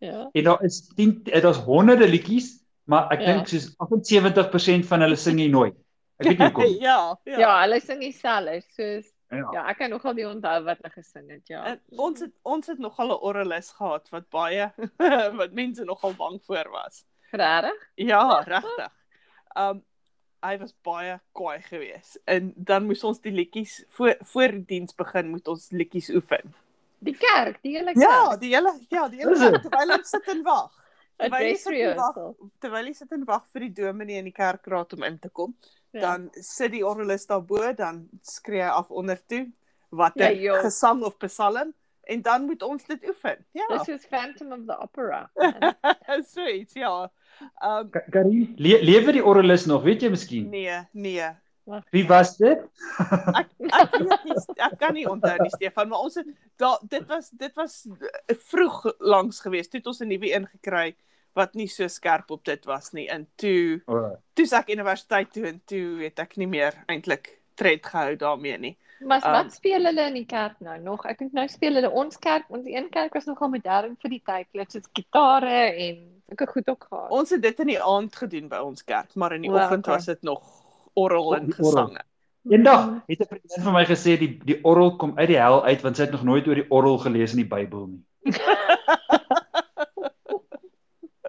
Ja. 0.00 0.28
En 0.32 0.44
daar 0.44 0.62
is 0.64 0.80
10 0.96 1.20
eh, 1.28 1.42
daar's 1.42 1.58
honderde 1.66 2.08
liedjies, 2.08 2.54
maar 2.88 3.10
ek 3.12 3.20
Ja. 3.20 3.32
dink 3.34 3.48
soos 3.52 3.74
78% 3.78 4.86
van 4.88 5.00
hulle 5.04 5.16
sing 5.16 5.38
jy 5.40 5.48
nooit. 5.52 5.74
Ek 6.20 6.26
weet 6.26 6.38
nie 6.38 6.46
hoekom. 6.50 6.64
nie. 6.64 6.80
ja, 6.80 7.16
ja. 7.24 7.38
Ja, 7.38 7.60
hulle 7.62 7.80
sing 7.80 8.00
dieselfde 8.00 8.60
soos 8.76 9.10
Ja. 9.30 9.46
ja, 9.54 9.62
ek 9.70 9.76
kan 9.78 9.90
nogal 9.90 10.14
nie 10.18 10.24
onthou 10.26 10.64
wat 10.66 10.78
hulle 10.82 10.90
gesing 10.90 11.28
het, 11.30 11.46
ja. 11.48 11.60
En 11.64 11.80
ons 12.02 12.20
het 12.20 12.32
ons 12.42 12.66
het 12.66 12.78
nogal 12.82 13.12
'n 13.14 13.20
orreles 13.22 13.68
gehad 13.78 14.08
wat 14.10 14.26
baie 14.30 14.72
wat 15.40 15.52
mense 15.52 15.84
nogal 15.84 16.14
bang 16.18 16.40
voor 16.42 16.66
was. 16.72 17.04
Regtig? 17.30 17.78
Ja, 17.94 18.40
regtig. 18.46 18.90
Um 19.54 19.84
hy 20.42 20.56
was 20.58 20.74
baie 20.82 21.20
kwaai 21.32 21.60
geweest. 21.62 22.18
En 22.24 22.52
dan 22.56 22.86
moes 22.86 23.04
ons 23.04 23.20
die 23.20 23.32
liedjies 23.32 23.84
voor 23.88 24.16
voor 24.20 24.48
die 24.48 24.64
diens 24.66 24.94
begin 24.94 25.28
moet 25.30 25.48
ons 25.48 25.70
liedjies 25.70 26.08
oefen. 26.10 26.54
Die 27.00 27.14
kerk, 27.16 27.62
die 27.62 27.76
hele 27.76 27.92
Ja, 27.96 28.08
kerk. 28.28 28.40
die 28.40 28.50
hele 28.54 28.72
ja, 28.92 29.08
die 29.08 29.16
hele 29.22 29.38
dit? 29.38 29.62
terwyl 29.62 29.94
ons 29.98 30.10
sit 30.10 30.28
en 30.28 30.42
wag. 30.44 30.70
Het 31.20 31.30
Terwyl 31.30 31.46
jy 31.50 31.56
sit 31.56 31.72
en 31.80 31.96
wag, 31.96 32.16
terwyl 32.60 32.86
jy 32.86 32.92
sit 32.96 33.12
en 33.12 33.24
wag 33.28 33.42
vir 33.52 33.60
die 33.60 33.72
dominee 33.82 34.18
in 34.18 34.24
die 34.28 34.32
kerkraad 34.36 34.92
om 34.96 35.02
in 35.04 35.18
te 35.18 35.28
kom, 35.28 35.54
Ja. 35.92 36.00
dan 36.00 36.28
sit 36.32 36.70
die 36.72 36.84
orrelis 36.86 37.26
daarbo, 37.26 37.72
dan 37.76 38.08
skree 38.22 38.62
hy 38.62 38.68
af 38.70 38.90
onder 38.90 39.18
toe 39.26 39.50
watter 39.90 40.30
Ja, 40.30 40.52
joh. 40.52 40.60
gesang 40.62 41.02
of 41.04 41.16
psalm 41.18 41.74
en 42.04 42.22
dan 42.22 42.44
moet 42.46 42.62
ons 42.62 42.84
dit 42.86 43.08
oefen. 43.08 43.44
Ja. 43.52 43.66
Dis 43.68 43.84
soos 43.86 44.06
Phantom 44.06 44.52
of 44.52 44.60
the 44.66 44.76
Opera. 44.82 45.30
iets, 46.54 46.72
ja. 46.74 47.10
Um 47.64 47.90
Ka- 47.90 48.04
Karin, 48.10 48.54
le 48.58 48.78
lewe 48.82 49.12
die 49.12 49.24
orrelis 49.24 49.66
nog, 49.66 49.82
weet 49.82 50.02
jy 50.02 50.10
miskien? 50.10 50.48
nee, 50.50 50.78
nee. 50.92 51.30
Wie 51.90 52.06
was 52.08 52.36
dit? 52.36 52.62
Ek 53.40 53.48
ek 53.70 53.94
weet 53.98 54.24
nie 54.24 54.36
ek 54.56 54.74
kan 54.80 54.94
nie 54.96 55.06
onthou 55.08 55.36
nie 55.42 55.52
Stefan, 55.54 55.90
maar 55.92 56.04
ons 56.06 56.18
het 56.20 56.26
daar 56.60 56.78
dit 56.82 57.06
was 57.08 57.30
dit 57.30 57.54
was 57.54 57.76
eh, 57.86 58.36
vroeg 58.50 58.82
langs 58.98 59.40
geweest. 59.40 59.70
Toe 59.70 59.80
het 59.80 59.90
ons 59.92 60.00
'n 60.00 60.10
nuwe 60.10 60.32
een 60.32 60.46
gekry 60.46 60.94
wat 61.38 61.54
nie 61.54 61.68
so 61.70 61.86
skerp 61.88 62.30
op 62.30 62.44
dit 62.44 62.64
was 62.64 62.92
nie. 62.92 63.08
En 63.08 63.26
toe 63.36 63.82
Oh, 63.86 64.12
toe 64.34 64.46
ek 64.56 64.72
universiteit 64.74 65.32
toe 65.32 65.46
en 65.46 65.60
toe 65.64 66.02
het 66.02 66.18
ek 66.18 66.36
nie 66.36 66.48
meer 66.48 66.74
eintlik 66.86 67.38
tred 67.54 67.86
gehou 67.86 68.16
daarmee 68.16 68.58
nie. 68.58 68.76
Maar 69.00 69.24
Um, 69.24 69.32
wat 69.32 69.52
speel 69.52 69.84
hulle 69.84 70.06
in 70.06 70.14
die 70.14 70.26
kerk 70.26 70.60
nou 70.60 70.78
nog? 70.80 71.04
Ek 71.08 71.18
dink 71.18 71.32
nou 71.32 71.46
speel 71.48 71.74
hulle 71.78 71.90
ons 71.90 72.18
kerk, 72.18 72.44
ons 72.48 72.66
een 72.66 72.88
kerk 72.92 73.14
was 73.16 73.24
nogal 73.24 73.48
modern 73.48 73.96
vir 74.02 74.10
die 74.10 74.22
tyd. 74.24 74.48
Hulle 74.52 74.66
het 74.68 74.88
gitare 74.92 75.60
en 75.72 76.02
sulke 76.28 76.46
goed 76.46 76.68
ook 76.68 76.86
gehad. 76.88 77.10
Ons 77.10 77.30
het 77.30 77.42
dit 77.42 77.62
in 77.64 77.66
die 77.66 77.82
aand 77.82 78.16
gedoen 78.16 78.48
by 78.48 78.60
ons 78.64 78.84
kerk, 78.84 79.14
maar 79.14 79.32
in 79.32 79.46
die 79.46 79.50
O, 79.50 79.56
oggend 79.56 79.86
okay. 79.86 79.94
was 79.96 80.04
dit 80.04 80.22
nog 80.22 80.44
orrel 80.94 81.26
orrel. 81.28 81.52
gesange. 81.52 82.00
Eendag 82.50 83.02
het 83.06 83.20
'n 83.20 83.26
vriendin 83.28 83.62
van 83.62 83.72
my 83.74 83.84
gesê 83.84 84.18
die 84.18 84.40
die 84.44 84.58
orrel 84.64 84.96
kom 84.96 85.12
uit 85.18 85.28
die 85.28 85.36
hel 85.38 85.64
uit 85.64 85.82
want 85.82 85.96
sy 85.96 86.02
het 86.02 86.12
nog 86.12 86.22
nooit 86.24 86.46
oor 86.48 86.54
die 86.54 86.70
orrel 86.70 86.98
gelees 86.98 87.32
in 87.32 87.42
die 87.44 87.48
Bybel 87.48 87.86
nie. 87.86 88.02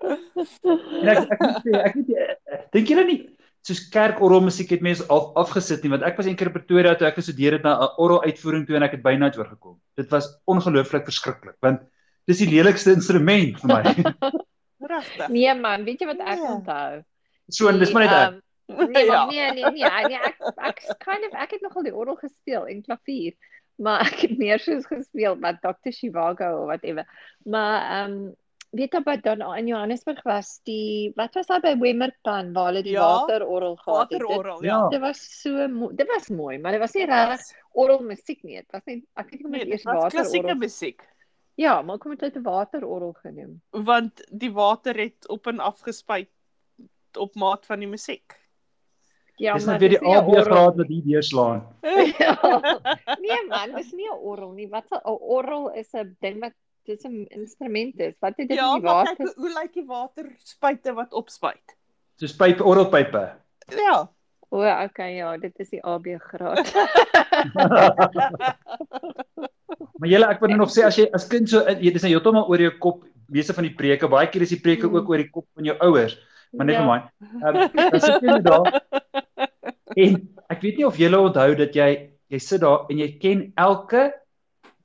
En 0.02 1.10
ek 1.12 1.30
ek 1.30 1.40
moet 1.42 1.60
sê, 1.66 1.72
ek 1.86 1.94
weet 1.96 2.08
nie, 2.08 2.18
eh, 2.18 2.60
dink 2.74 2.88
julle 2.90 3.04
nie 3.06 3.20
soos 3.62 3.84
kerkorrel 3.94 4.42
musiek 4.42 4.72
het 4.74 4.82
mense 4.82 5.06
af, 5.14 5.28
afgesit 5.38 5.84
nie 5.86 5.92
want 5.94 6.04
ek 6.08 6.18
was 6.18 6.26
eendag 6.26 6.48
in 6.50 6.54
Pretoria 6.56 6.96
toe 6.98 7.08
ek 7.08 7.20
gestudeer 7.20 7.54
het 7.60 7.64
na 7.68 7.76
'n 7.78 7.92
orrel 8.02 8.24
uitvoering 8.26 8.66
toe 8.68 8.76
en 8.80 8.84
ek 8.84 8.92
het 8.98 9.04
byna 9.04 9.20
nooit 9.28 9.38
oorgekom. 9.38 9.78
Dit 9.96 10.10
was 10.10 10.26
ongelooflik 10.50 11.06
verskriklik 11.06 11.58
want 11.62 11.82
dis 12.28 12.40
die 12.40 12.50
lelikste 12.50 12.92
instrument 12.94 13.60
vir 13.62 13.68
my. 13.68 13.84
Regtig. 14.94 15.30
Nee 15.30 15.54
man, 15.54 15.84
weet 15.86 16.00
jy 16.02 16.08
wat 16.08 16.20
ek 16.26 16.40
Ja. 16.40 16.54
onthou? 16.56 17.04
so 17.50 17.68
en 17.68 17.80
dis 17.80 17.92
maar 17.94 18.04
net 18.04 18.12
ek. 18.12 18.32
ehm, 18.34 18.40
Nee, 18.96 19.06
Ja. 19.06 19.26
nee, 19.26 19.52
nee, 19.54 19.64
nee, 19.72 19.90
nee, 20.08 20.20
ek 20.20 20.38
ek 20.58 20.84
kind 21.00 21.26
of 21.28 21.34
ek 21.42 21.52
het 21.52 21.62
nogal 21.62 21.84
die 21.84 21.96
orgel 21.96 22.16
gespeel 22.16 22.68
en 22.68 22.82
klavier, 22.82 23.34
maar 23.76 24.02
ek 24.12 24.20
het 24.28 24.38
meer 24.38 24.60
soos 24.60 24.86
gespeel 24.86 25.36
met 25.36 25.62
Dr. 25.62 25.92
Shivago 25.92 26.62
of 26.62 26.66
whatever. 26.66 27.06
Maar 27.46 27.82
ehm 28.06 28.12
um, 28.12 28.36
weet 28.72 28.94
jy 28.96 29.02
wat 29.04 29.24
dan 29.24 29.42
in 29.58 29.68
Johannesburg 29.68 30.22
was 30.24 30.62
die 30.64 31.12
wat 31.16 31.34
was 31.36 31.48
daar 31.48 31.60
by 31.60 31.74
Wemmerton 31.80 32.54
waar 32.54 32.70
hulle 32.70 32.84
die 32.84 32.94
Ja, 32.94 33.02
waterorgel 33.04 33.76
gehad 33.76 34.10
het. 34.10 34.10
Dit- 34.10 34.22
Waterorrel, 34.28 34.64
Ja. 34.64 34.88
Dit 34.90 35.00
was 35.02 35.42
so. 35.42 35.68
Dit 35.92 36.08
was 36.08 36.30
mooi, 36.30 36.58
maar 36.60 36.72
dit 36.72 36.80
was 36.80 36.94
nie 36.94 37.06
regtig 37.06 37.58
orgelmusiek 37.74 38.44
nie. 38.44 38.56
Dit 38.62 38.72
was 38.72 38.82
net 38.86 39.04
ek 39.16 39.30
weet 39.30 39.40
nie 39.40 39.48
hoe 39.48 39.52
Nee, 39.52 39.60
dit 39.66 39.70
dit 39.70 39.74
eers 39.80 39.84
was 39.84 40.14
klassieke 40.14 40.48
waterorgel. 40.48 40.56
musiek. 40.58 41.02
Ja, 41.56 41.82
maar 41.82 41.98
kom 41.98 42.16
dit 42.16 42.36
'n 42.36 42.42
waterorgel 42.44 43.14
genoem. 43.22 43.62
want 43.72 44.24
die 44.32 44.52
water 44.52 44.96
het 44.98 45.28
op 45.28 45.48
en 45.48 45.60
af 45.60 45.80
gespuit 45.80 46.30
op 47.20 47.36
maat 47.36 47.66
van 47.66 47.80
die 47.80 47.88
musiek. 47.88 48.40
Ja, 49.42 49.54
Dis 49.58 49.66
maar 49.66 49.80
net 49.80 49.82
weer 49.82 49.94
die 49.96 50.02
nie 50.08 50.16
AB 50.18 50.28
graad 50.46 50.76
nie. 50.76 50.84
wat 50.84 50.88
hier 50.94 51.04
deurslaan. 51.06 51.62
Ja. 52.22 52.36
Nee 53.22 53.40
man, 53.50 53.72
dis 53.76 53.92
nie 53.98 54.06
'n 54.10 54.18
orgel 54.22 54.52
nie. 54.54 54.68
Wat 54.70 54.86
'n 54.92 55.00
orgel 55.06 55.72
is 55.82 55.90
'n 55.98 56.16
ding 56.22 56.40
wat 56.44 56.54
dis 56.86 57.04
'n 57.06 57.26
instrument 57.30 58.00
is. 58.00 58.14
Wat 58.22 58.34
het 58.38 58.48
dit 58.50 58.58
Ja, 58.58 58.68
in 58.76 58.82
die 58.82 58.84
maar 58.86 58.94
water? 59.06 59.16
kyk 59.16 59.36
hoe- 59.36 59.54
lyk 59.62 59.74
die 59.74 59.86
waterspuite 59.86 60.94
wat 60.94 61.14
opspuit? 61.14 61.76
Soos 62.20 62.36
pype 62.38 62.64
orrelpype. 62.64 63.32
Ja. 63.70 64.10
O, 64.54 64.58
okay, 64.84 65.16
ja, 65.16 65.38
dit 65.38 65.54
is 65.60 65.70
die 65.70 65.82
AB 65.84 66.06
graad. 66.20 66.74
maar 70.00 70.10
julle 70.10 70.28
ek 70.28 70.40
wil 70.42 70.50
nou 70.50 70.58
nog 70.66 70.72
sê 70.74 70.84
as 70.86 70.98
jy 71.00 71.08
as 71.16 71.28
kind 71.28 71.50
so 71.50 71.62
jy 71.70 71.92
dis 71.94 72.04
nou 72.04 72.12
heeltemal 72.14 72.50
oor 72.50 72.60
jou 72.60 72.72
kop 72.84 73.04
meeste 73.32 73.54
van 73.56 73.64
die 73.64 73.74
preke, 73.76 74.08
baie 74.12 74.28
keer 74.28 74.42
is 74.44 74.50
die 74.52 74.60
preke 74.62 74.88
Mm. 74.90 74.96
ook 74.98 75.10
oor 75.10 75.18
die 75.18 75.30
kop 75.32 75.46
van 75.56 75.64
jou 75.64 75.78
ouers. 75.80 76.18
Maar 76.52 76.66
net 76.66 76.76
Ja. 76.76 76.82
vir 76.82 76.90
my. 76.92 77.00
Ehm 77.48 77.90
dan 77.92 78.00
sit 78.02 78.22
jy 78.22 78.28
net 78.28 78.44
daar. 78.44 78.82
En 79.96 80.18
ek 80.50 80.62
weet 80.62 80.78
nie 80.78 80.86
of 80.88 80.98
julle 80.98 81.20
onthou 81.20 81.56
dat 81.56 81.74
jy 81.76 81.90
jy 82.32 82.40
sit 82.40 82.62
daar 82.62 82.86
en 82.90 82.98
jy 82.98 83.10
ken 83.20 83.52
elke 83.60 84.14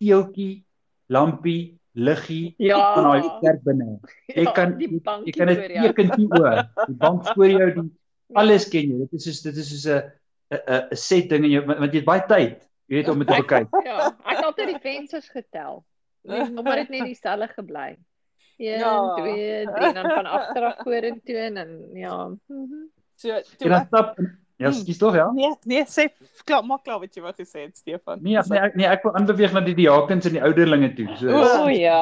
teeltjie, 0.00 0.64
lampie, 1.08 1.78
liggie 1.94 2.54
Ja. 2.58 2.94
van 2.94 3.04
daai 3.04 3.40
kerk 3.40 3.62
binne. 3.64 4.00
Jy 4.34 4.42
Ja, 4.44 4.52
kan 4.52 4.75
jy, 4.80 4.88
jy 5.25 5.32
kan 5.32 5.46
dit 5.48 5.70
jou. 5.70 5.92
teken 5.92 6.26
oor. 6.40 6.64
Die 6.86 6.94
bank 6.96 7.26
voor 7.34 7.46
jou, 7.48 7.70
die 7.75 7.90
alles 8.34 8.68
ken 8.68 8.90
jy. 8.90 8.98
Dit 8.98 9.12
is 9.12 9.25
soos 9.25 9.40
dit 9.42 9.56
is 9.56 9.68
soos 9.70 9.86
'n 9.86 10.02
'n 10.50 10.88
'n 10.92 10.96
set 10.96 11.28
ding 11.30 11.44
en 11.44 11.50
jy 11.50 11.60
want 11.66 11.92
jy 11.92 11.98
het 12.00 12.04
baie 12.04 12.26
tyd, 12.28 12.66
jy 12.88 12.96
weet 12.96 13.08
om 13.08 13.18
dit 13.18 13.28
te 13.28 13.34
bekyk. 13.42 13.68
Ja, 13.84 14.08
ek 14.26 14.36
het 14.36 14.44
altyd 14.44 14.68
die 14.68 14.80
vensters 14.82 15.28
getel. 15.30 15.84
Nee, 16.25 16.50
maar 16.50 16.76
dit 16.76 16.88
net 16.90 17.04
dieselfde 17.06 17.48
gebly. 17.54 17.96
1 18.58 18.78
Ja. 18.80 19.14
2 19.16 19.66
3 19.66 19.92
dan 19.94 20.10
van 20.10 20.26
agter 20.26 20.64
af 20.64 20.76
vorentoe 20.82 21.36
en 21.36 21.54
dan 21.54 21.70
ja. 21.94 22.26
Mhm. 22.48 22.88
So 23.16 23.30
En 23.30 23.42
toe 23.58 23.68
dan 23.68 23.80
ek, 23.80 23.86
stap 23.86 24.18
Ja, 24.58 24.70
skies 24.72 24.96
tog 24.98 25.14
ja. 25.14 25.26
nee, 25.36 25.50
nee, 25.68 25.82
sê 25.84 26.06
klaar, 26.48 26.62
maak 26.64 26.80
klaar 26.86 27.00
wat 27.02 27.12
jy 27.14 27.20
wou 27.22 27.32
gesê 27.36 27.66
het, 27.66 27.76
Stefan. 27.76 28.22
Nee, 28.25 28.38
nee, 28.48 28.60
ek, 28.64 28.76
nee, 28.80 28.86
ek 28.88 29.02
wil 29.04 29.12
aanbeweeg 29.18 29.52
na 29.52 29.60
die 29.60 29.75
diakens 29.76 30.25
en 30.30 30.32
die 30.38 30.40
ouderlinge 30.42 30.94
toe. 30.96 31.08
So 31.20 31.28
O, 31.28 31.42
O 31.66 31.68
ja. 31.68 31.98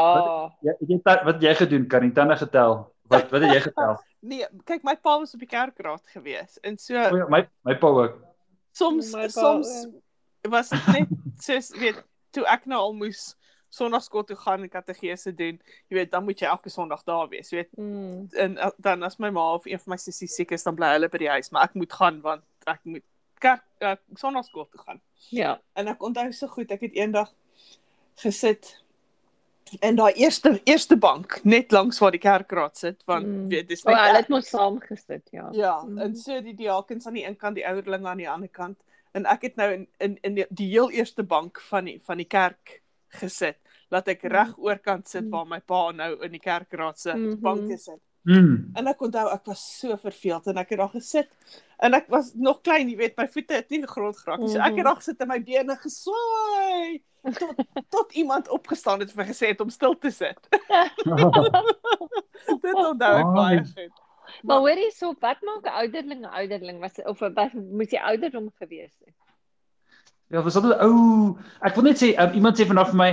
ja, 0.62 0.74
ek 0.78 0.88
het 0.92 1.02
ta- 1.04 1.24
wat 1.26 1.42
jy 1.42 1.54
gedoen, 1.58 1.88
kan 1.90 2.06
die 2.06 2.12
tande 2.14 2.36
getel. 2.38 2.76
Wat 3.10 3.26
wat 3.34 3.42
het 3.42 3.56
jy 3.58 3.60
getel? 3.70 3.96
Nee, 4.24 4.46
kyk 4.64 4.80
my 4.88 4.94
pa 4.96 5.18
was 5.20 5.34
op 5.36 5.40
die 5.42 5.50
kerkraad 5.50 6.00
gewees 6.14 6.54
en 6.64 6.78
so 6.80 6.94
O, 6.96 7.16
ja, 7.18 7.26
my 7.28 7.42
my 7.68 7.74
pa 7.76 7.90
ook. 7.92 8.14
soms 8.72 9.10
My 9.12 9.26
pa 9.26 9.34
soms 9.34 9.72
was 10.48 10.70
dit 10.72 10.86
net 10.94 11.08
soos 11.44 11.68
weet 11.76 11.98
toe 12.32 12.46
ek 12.48 12.64
nou 12.70 12.78
al 12.86 12.94
moes 12.96 13.34
Sondagskool 13.74 14.24
toe 14.24 14.36
gaan 14.36 14.62
en 14.62 14.68
kategese 14.70 15.32
doen, 15.34 15.58
jy 15.90 15.96
weet, 15.98 16.10
dan 16.12 16.24
moet 16.24 16.38
jy 16.40 16.46
elke 16.46 16.70
Sondag 16.70 17.02
daar 17.04 17.28
wees, 17.28 17.50
weet. 17.50 17.68
Mm. 17.76 18.28
En 18.32 18.56
uh, 18.56 18.70
dan 18.78 19.02
as 19.02 19.16
my 19.18 19.30
ma 19.34 19.48
of 19.54 19.66
een 19.66 19.78
van 19.82 19.94
my 19.96 19.96
sissies 19.98 20.34
siek 20.38 20.50
is, 20.54 20.62
dan 20.62 20.74
bly 20.78 20.92
hulle 20.94 21.08
by 21.08 21.18
die 21.18 21.28
huis, 21.32 21.50
maar 21.50 21.64
ek 21.68 21.74
moet 21.74 21.92
gaan 21.92 22.20
want 22.22 22.42
ek 22.70 22.80
moet 22.84 23.02
kerk 23.42 23.64
uh, 23.82 23.96
Sondagskool 24.14 24.68
toe 24.70 24.80
gaan. 24.86 25.00
Ja. 25.34 25.56
En 25.74 25.88
ek 25.88 26.02
onthou 26.02 26.30
so 26.32 26.46
goed, 26.48 26.70
ek 26.70 26.80
het 26.86 26.94
eendag 26.96 27.32
gesit 28.22 28.76
in 29.82 29.96
daai 29.96 30.12
eerste 30.20 30.60
eerste 30.68 30.96
bank 31.00 31.40
net 31.44 31.72
langs 31.72 31.98
waar 31.98 32.12
die 32.14 32.20
kerkraad 32.22 32.76
sit, 32.78 33.00
want 33.08 33.26
Mm. 33.26 33.32
mm. 33.44 33.48
weet 33.48 33.68
dis 33.68 33.82
net 33.84 33.96
hulle 33.96 34.08
ek- 34.10 34.16
het 34.16 34.28
mos 34.28 34.48
saam 34.48 34.78
gesit, 34.80 35.28
ja. 35.32 35.48
Ja, 35.52 35.82
Mhm. 35.82 35.98
en 35.98 36.16
so 36.16 36.40
die 36.40 36.54
diakens 36.54 37.06
aan 37.06 37.14
die 37.14 37.24
een 37.26 37.36
kant, 37.36 37.54
die 37.56 37.66
ouderlinge 37.66 38.08
aan 38.08 38.16
die 38.22 38.28
ander 38.30 38.48
kant. 38.48 38.78
En 39.14 39.26
ek 39.26 39.42
het 39.42 39.56
nou 39.56 39.72
in 39.72 39.88
in 39.98 40.18
in 40.22 40.34
die, 40.34 40.46
die 40.50 40.68
heel 40.70 40.90
eerste 40.90 41.22
bank 41.22 41.60
van 41.60 41.84
die 41.84 42.00
van 42.04 42.16
die 42.16 42.26
kerk 42.26 42.80
gesit, 43.20 43.56
laat 43.90 44.08
ek 44.08 44.22
Mhm. 44.22 44.32
reg 44.32 44.58
oorkant 44.58 45.08
sit 45.08 45.22
Mhm. 45.24 45.30
waar 45.30 45.46
my 45.46 45.60
pa 45.60 45.90
nou 45.92 46.22
in 46.24 46.30
die 46.32 46.40
kerkraad 46.40 46.98
se 46.98 47.12
Mhm. 47.14 47.40
banke 47.40 47.76
sit. 47.78 48.00
Mm. 48.26 48.70
En 48.74 48.86
ek 48.88 49.00
onthou 49.02 49.32
ek 49.34 49.46
was 49.46 49.78
so 49.80 49.96
verveeld 49.96 50.46
en 50.46 50.56
ek 50.58 50.68
het 50.70 50.78
daar 50.78 50.88
gesit 50.88 51.28
en 51.78 51.94
ek 51.94 52.08
was 52.08 52.32
nog 52.34 52.62
klein, 52.62 52.88
jy 52.88 52.96
weet, 52.96 53.16
my 53.18 53.26
voete 53.28 53.52
het 53.54 53.70
nie 53.70 53.78
die 53.80 53.86
grond 53.86 54.16
geraak 54.16 54.40
nie. 54.40 54.48
So 54.48 54.58
ek 54.58 54.70
Mhm. 54.72 54.76
het 54.78 54.84
daar 54.86 54.96
gesit 54.96 55.20
en 55.20 55.28
my 55.28 55.38
bene 55.40 55.76
geswaai 55.76 57.02
tot 57.38 57.56
tot 57.90 58.12
iemand 58.14 58.48
opgestaan 58.48 59.00
het 59.00 59.10
en 59.10 59.14
vir 59.16 59.24
my 59.24 59.30
gesê 59.30 59.46
het 59.48 59.60
om 59.60 59.70
stil 59.70 59.94
te 59.98 60.10
sit. 60.10 60.48
Dit 62.64 62.74
onthou 62.74 63.18
ek 63.18 63.26
Ai. 63.26 63.34
baie 63.34 63.64
goed. 63.74 63.92
Maar 64.42 64.58
hoor 64.58 64.76
hierso, 64.80 65.14
wat 65.20 65.36
maak 65.42 65.64
'n 65.64 65.68
ouderling 65.82 66.20
'n 66.24 66.32
ouderling? 66.32 66.80
Was 66.80 66.98
of 67.04 67.18
wat 67.18 67.52
moet 67.52 67.90
jy 67.90 67.98
ouderdom 68.00 68.50
gewees 68.58 68.92
het? 69.04 69.14
Ja, 70.34 70.42
was 70.42 70.56
dit 70.58 70.64
ou 70.82 71.36
ek 71.62 71.76
wil 71.78 71.84
net 71.86 72.00
sê 72.02 72.08
um, 72.18 72.32
iemand 72.34 72.58
sê 72.58 72.66
vanaf 72.66 72.88
vir 72.90 72.98
my 72.98 73.10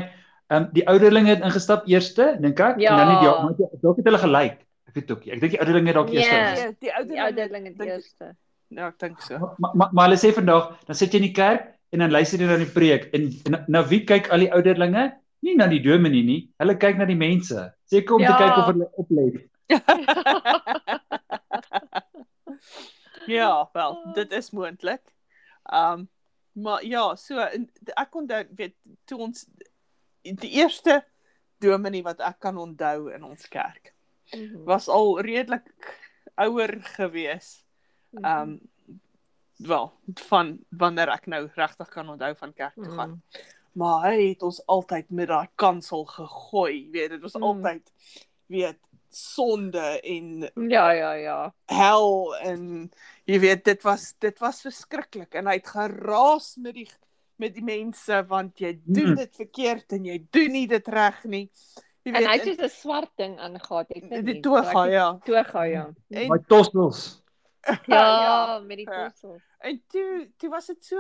um, 0.55 0.63
die 0.73 0.83
ouderlinge 0.89 1.35
het 1.35 1.43
ingestap 1.45 1.85
eerste, 1.91 2.31
dink 2.41 2.59
ek, 2.59 2.79
Ja. 2.81 2.95
en 2.95 2.97
dan 3.01 3.07
nie 3.11 3.19
die 3.21 3.33
maar 3.45 3.55
die- 3.59 3.81
dalk 3.83 3.97
het 4.01 4.07
hulle 4.09 4.21
gelyk. 4.23 4.55
Ek 4.89 4.95
weet 4.97 5.11
ook 5.13 5.25
nie. 5.25 5.33
Ek 5.35 5.39
dink 5.43 5.51
die 5.53 5.59
ouderlinge 5.61 5.87
het 5.93 5.95
dalk 5.99 6.09
Ja. 6.09 6.19
eerste. 6.19 6.39
Nee, 6.39 6.71
die 6.71 6.79
Die 6.81 6.91
ouderlinge 6.95 7.25
ouderling 7.27 7.67
het 7.69 7.79
eerste. 7.87 8.31
Ja, 8.71 8.87
ek 8.87 8.97
dink 8.99 9.21
so. 9.21 9.37
Maar 9.59 9.71
maar 9.75 9.89
maar 9.93 10.05
hulle 10.09 10.17
sê 10.19 10.33
vandag, 10.33 10.71
dan 10.87 10.95
sit 10.95 11.11
jy 11.13 11.19
in 11.21 11.27
die 11.29 11.35
kerk 11.37 11.63
en 11.93 11.99
dan 11.99 12.11
luister 12.11 12.39
jy 12.39 12.47
na 12.47 12.57
die 12.57 12.73
preek 12.73 13.09
en, 13.13 13.29
en 13.45 13.65
na 13.67 13.83
wie 13.87 14.01
kyk 14.03 14.29
al 14.31 14.39
die 14.39 14.51
ouderlinge? 14.51 15.11
Nie 15.43 15.55
na 15.57 15.67
die 15.67 15.81
dominee 15.81 16.23
nie. 16.23 16.41
Hulle 16.59 16.75
kyk 16.77 16.97
na 16.97 17.05
die 17.05 17.15
mense. 17.19 17.73
Seker 17.85 18.15
om 18.15 18.21
Ja. 18.21 18.31
te 18.37 18.43
kyk 18.43 18.57
of 18.57 18.65
hulle 18.73 18.87
oplet. 18.97 19.35
Ja, 23.25 23.69
wel, 23.73 23.93
dit 24.13 24.31
is 24.31 24.49
moontlik. 24.51 25.01
Um 25.69 26.09
maar 26.53 26.83
ja, 26.85 27.15
so 27.15 27.37
en 27.39 27.69
ek 27.95 28.15
onthou 28.15 28.43
weet 28.55 28.75
toe 29.05 29.19
ons 29.19 29.45
die 30.23 30.51
eerste 30.59 31.03
dominee 31.61 32.03
wat 32.03 32.19
ek 32.19 32.39
kan 32.39 32.57
onthou 32.57 33.11
in 33.13 33.23
ons 33.23 33.47
kerk 33.47 33.93
Mhm. 34.33 34.63
was 34.63 34.87
al 34.87 35.19
redelik 35.19 35.97
ouer 36.39 36.77
gewees. 36.95 37.65
Mhm. 38.11 38.25
Um 38.25 38.59
wel, 39.61 39.91
van 40.27 40.59
wanneer 40.69 41.09
ek 41.09 41.27
nou 41.27 41.49
regtig 41.55 41.89
kan 41.89 42.09
onthou 42.09 42.35
van 42.35 42.53
kerk 42.53 42.73
toe 42.75 42.91
gaan. 42.95 43.09
Mhm. 43.09 43.41
Maar 43.73 44.05
hy 44.11 44.29
het 44.29 44.41
ons 44.43 44.65
altyd 44.67 45.09
met 45.11 45.27
daai 45.27 45.47
kansel 45.55 46.05
gegooi, 46.05 46.89
weet 46.91 47.09
dit 47.09 47.21
was 47.21 47.33
Mm. 47.35 47.43
altyd 47.43 47.91
weet 48.47 48.79
sonde 49.09 49.99
en 50.01 50.51
Ja, 50.69 50.91
ja, 50.91 51.11
ja. 51.13 51.53
hel 51.65 52.35
en 52.35 52.91
jy 53.31 53.39
weet 53.39 53.63
dit 53.65 53.83
was 53.87 54.13
dit 54.19 54.39
was 54.43 54.61
verskriklik 54.65 55.35
en 55.39 55.47
hy 55.47 55.53
het 55.59 55.67
geraas 55.71 56.55
met 56.57 56.75
die 56.75 56.89
met 57.41 57.55
die 57.55 57.63
mense 57.65 58.19
want 58.29 58.59
jy 58.61 58.75
doen 58.85 59.11
Mm. 59.13 59.15
dit 59.15 59.35
verkeerd 59.35 59.93
en 59.97 60.03
jy 60.05 60.17
doen 60.31 60.51
nie 60.51 60.67
dit 60.67 60.87
reg 60.87 61.23
nie. 61.25 61.49
Jy 62.03 62.13
En 62.17 62.25
hy 62.25 62.33
het 62.37 62.43
soos 62.47 62.57
'n 62.65 62.69
swart 62.69 63.11
ding 63.17 63.39
aangegaan, 63.39 63.85
het 63.89 64.03
hy 64.09 64.21
die 64.21 64.33
nie? 64.33 64.41
toga 64.41 64.85
ja. 64.89 65.07
Toga, 65.25 65.63
ja. 65.63 65.85
En 66.09 66.27
Daai 66.27 66.43
tossels. 66.47 67.21
Ja, 67.87 68.59
met 68.65 68.77
die 68.77 68.89
Ja. 68.89 69.09
tossels. 69.09 69.41
en 69.59 69.81
toe 69.87 70.27
toe 70.37 70.49
was 70.49 70.67
dit 70.67 70.83
so 70.85 70.97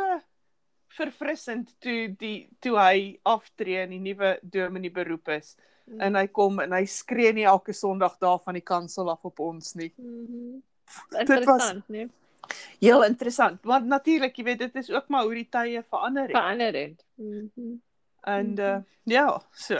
verfrissend 0.91 1.75
toe 1.79 2.09
die 2.19 2.49
toe 2.59 2.77
hy 2.77 3.19
aftree 3.23 3.77
en 3.83 3.89
die 3.89 3.99
nuwe 3.99 4.39
dominee 4.43 4.91
beroep 4.91 5.29
is 5.29 5.55
en 5.99 6.15
hy 6.15 6.27
kom 6.27 6.59
en 6.59 6.71
hy 6.71 6.85
skree 6.85 7.33
nie 7.33 7.43
elke 7.45 7.73
Sondag 7.73 8.17
daar 8.19 8.39
van 8.39 8.53
die 8.53 8.61
kansel 8.63 9.09
af 9.11 9.25
op 9.25 9.39
ons 9.39 9.73
nie. 9.75 9.93
Mhm. 9.97 10.59
Dit 11.25 11.45
was- 11.45 11.73
nee. 11.87 12.09
Heel 12.79 13.03
interessant. 13.03 13.59
Want 13.63 13.85
natuurlik, 13.85 14.35
jy 14.35 14.43
weet, 14.43 14.59
dit 14.59 14.75
is 14.75 14.89
ook 14.91 15.07
maar 15.07 15.23
hoe 15.23 15.33
die 15.33 15.47
tye 15.49 15.83
verander 15.89 16.23
het. 16.23 16.31
Verander 16.31 16.73
het. 16.73 17.05
Mhm. 17.15 17.77
En 18.21 18.55
uh, 18.59 18.77
ja, 19.03 19.41
so. 19.51 19.79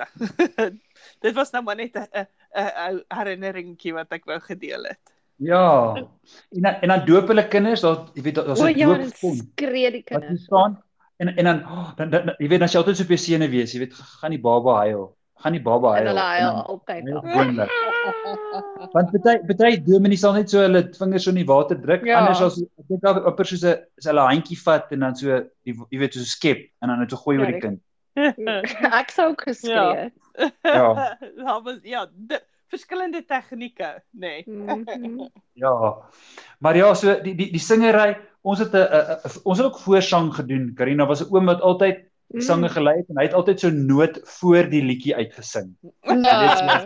dit 1.25 1.34
was 1.34 1.51
nou 1.51 1.63
maar 1.63 1.75
net 1.75 1.96
'n 1.96 2.28
'n 2.54 3.04
herinneringkie 3.08 3.94
wat 3.94 4.12
ek 4.12 4.25
wou 4.25 4.40
gedeel 4.40 4.84
het. 4.84 5.00
Ja. 5.36 5.94
En 5.96 6.62
dan, 6.62 6.74
en 6.82 6.88
dan 6.88 7.06
doop 7.06 7.28
hulle 7.28 7.48
kinders, 7.48 7.82
daar 7.82 8.10
jy 8.13 8.22
weet 8.22 8.36
daar's 8.36 8.60
'n 8.62 8.78
ja, 8.78 8.88
dan 8.88 9.01
doopfond. 9.01 9.38
skree 9.51 9.92
die 9.92 10.04
Wat 10.10 10.20
kinders. 10.22 10.44
staan 10.44 10.84
en 11.18 11.36
en 11.36 11.44
dan, 11.46 11.60
oh, 11.66 11.96
dan, 11.96 12.10
dan 12.10 12.34
jy 12.38 12.48
weet 12.48 12.60
dan 12.60 12.68
jy 12.70 12.78
altyd 12.78 12.98
so 12.98 13.04
op 13.04 13.10
jou 13.10 13.18
sene 13.20 13.50
wees, 13.50 13.72
jy 13.74 13.80
weet 13.80 13.94
gaan 13.94 14.32
die 14.32 14.40
baba 14.42 14.75
huil. 14.86 15.18
Gaan 15.36 15.51
die 15.51 15.62
baba 15.62 15.90
huil. 15.92 16.01
En 16.01 16.08
hulle 16.08 16.20
en 16.20 16.25
huil 16.28 16.54
dan- 16.54 16.66
altyd. 16.66 17.04
huil 17.04 17.18
af. 17.18 17.32
gewoonlik. 17.32 17.70
Want 18.93 19.12
baie 19.24 19.39
baie 19.58 19.77
dominee 19.86 20.17
sal 20.17 20.34
net 20.34 20.50
so 20.50 20.62
hulle 20.63 20.81
vingers 20.98 21.24
so 21.27 21.31
in 21.34 21.39
die 21.41 21.46
water 21.48 21.77
druk. 21.81 22.05
Ja. 22.08 22.20
Anders 22.22 22.41
as 22.41 22.60
ek 22.62 22.88
dink 22.89 23.01
daar 23.05 23.22
op 23.29 23.39
soos 23.46 23.63
'n 23.63 23.77
is 23.98 24.05
hulle 24.10 24.22
handjie 24.27 24.58
vat 24.63 24.91
en 24.91 25.00
dan 25.00 25.15
so 25.15 25.41
die 25.65 25.74
jy 25.91 26.00
weet 26.00 26.13
so 26.13 26.24
skep 26.25 26.67
en 26.81 26.89
dan 26.89 27.00
net 27.00 27.12
so 27.12 27.17
gooi 27.17 27.38
Ja, 27.38 27.41
oor 27.41 27.51
die 27.51 27.60
die- 27.60 27.62
kind. 27.67 27.79
Ek 28.93 29.12
sou 29.12 29.29
ook 29.31 29.41
geskree 29.41 29.74
Ja. 29.74 30.12
Ja. 30.63 31.17
Daar 31.38 31.62
was 31.63 31.79
ja, 31.84 32.08
de, 32.12 32.39
verskillende 32.72 33.25
tegnieke, 33.27 34.01
nê. 34.15 34.43
Nee. 34.43 34.43
Mhm. 34.48 35.27
Ja. 35.53 35.96
Maar 36.60 36.77
ja, 36.77 36.93
so 36.93 37.20
die 37.22 37.36
die 37.36 37.51
die 37.51 37.60
singery, 37.60 38.17
ons 38.41 38.60
het 38.60 38.74
'n 38.74 39.41
ons 39.43 39.58
het 39.58 39.67
ook 39.67 39.79
voorsang 39.79 40.34
gedoen. 40.36 40.74
Karina 40.75 41.05
was 41.05 41.22
'n 41.22 41.34
oom 41.36 41.46
wat 41.46 41.62
altyd 41.62 42.08
Mm. 42.34 42.39
sange 42.41 42.70
gelei 42.70 42.98
het 42.98 43.10
en 43.10 43.17
hy 43.17 43.24
het 43.25 43.34
altyd 43.34 43.60
so 43.60 43.70
noot 43.70 44.20
voor 44.24 44.63
die 44.70 44.81
liedjie 44.81 45.15
uitgesing. 45.15 45.75
Nee. 46.08 46.86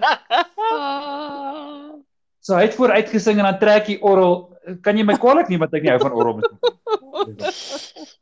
So 2.45 2.53
hy 2.57 2.67
het 2.67 2.75
vooruit 2.77 3.09
gesing 3.09 3.39
en 3.41 3.47
dan 3.49 3.57
trek 3.61 3.87
hy 3.89 3.95
orrel. 4.05 4.35
Kan 4.85 4.97
jy 4.99 5.05
my 5.07 5.15
kwaadlik 5.21 5.49
neem 5.49 5.63
wat 5.63 5.73
ek 5.77 5.85
nie 5.85 5.91
hou 5.93 6.01
van 6.03 6.13
orrel 6.13 6.37
musiek. 6.37 8.13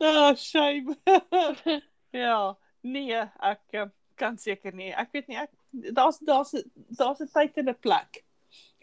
Oh, 0.00 0.34
shame. 0.48 0.94
ja, 2.24 2.38
nee, 2.86 3.18
ek 3.42 3.60
eh, 3.74 3.88
kan 4.18 4.38
seker 4.38 4.74
nie. 4.74 4.92
Ek 4.94 5.10
weet 5.14 5.28
nie 5.30 5.38
ek 5.42 5.50
daar's 5.94 6.18
daar's 6.24 6.54
daar's 6.98 7.20
'n 7.22 7.30
tyd 7.34 7.58
en 7.62 7.68
'n 7.74 7.78
plek 7.82 8.22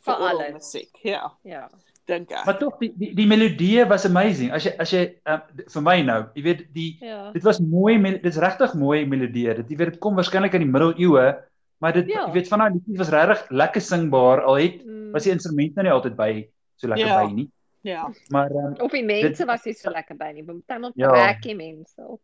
Vir 0.05 0.13
oral 0.15 0.39
alles. 0.43 0.53
musiek. 0.59 0.91
Ja, 1.03 1.31
Ja. 1.43 1.69
dink 2.07 2.31
ek. 2.31 2.45
Maar 2.45 2.59
tog 2.59 2.77
die 2.79 2.91
die, 2.97 3.13
die 3.15 3.25
melodie 3.27 3.85
was 3.89 4.05
amazing. 4.05 4.51
As 4.51 4.63
jy 4.67 4.75
as 4.79 4.91
jy 4.91 5.03
um, 5.25 5.41
vir 5.73 5.81
my 5.81 6.01
nou, 6.01 6.21
jy 6.35 6.43
weet 6.43 6.61
die 6.73 6.97
Ja. 7.01 7.31
dit 7.31 7.43
was 7.43 7.59
mooi 7.59 7.97
mel- 7.97 8.19
dit 8.21 8.25
is 8.33 8.37
regtig 8.37 8.73
mooi 8.75 9.05
melodie. 9.05 9.53
Dit 9.55 9.69
jy 9.71 9.77
weet 9.77 9.89
dit 9.93 9.99
kom 9.99 10.15
waarskynlik 10.15 10.53
uit 10.53 10.61
die 10.61 10.71
middeleeue, 10.71 11.35
maar 11.79 11.93
dit 11.93 12.07
Ja. 12.07 12.25
jy 12.27 12.31
weet 12.33 12.47
van 12.47 12.59
daai 12.59 12.71
liedjies 12.73 12.97
was 12.97 13.09
regtig 13.09 13.49
lekker 13.49 13.81
singbaar 13.81 14.41
al 14.43 14.55
het 14.57 14.85
Mm. 14.85 15.11
was 15.11 15.23
die 15.23 15.31
instrument 15.31 15.75
nou 15.75 15.83
nie 15.87 15.93
altyd 15.93 16.15
by 16.15 16.49
so 16.75 16.87
lekker 16.87 17.07
Ja. 17.07 17.25
by 17.27 17.33
nie. 17.33 17.49
Ja. 17.81 18.11
Maar 18.29 18.49
ehm 18.51 18.81
Of 18.81 18.91
die 18.91 19.03
mense 19.05 19.45
was 19.45 19.63
nie 19.65 19.73
so 19.73 19.91
lekker 19.91 20.15
by 20.17 20.31
nie. 20.33 20.43
Partymal 20.43 20.91
Ja. 20.95 21.09
trek 21.11 21.41
die 21.41 21.55
mense 21.55 22.01
op. 22.01 22.21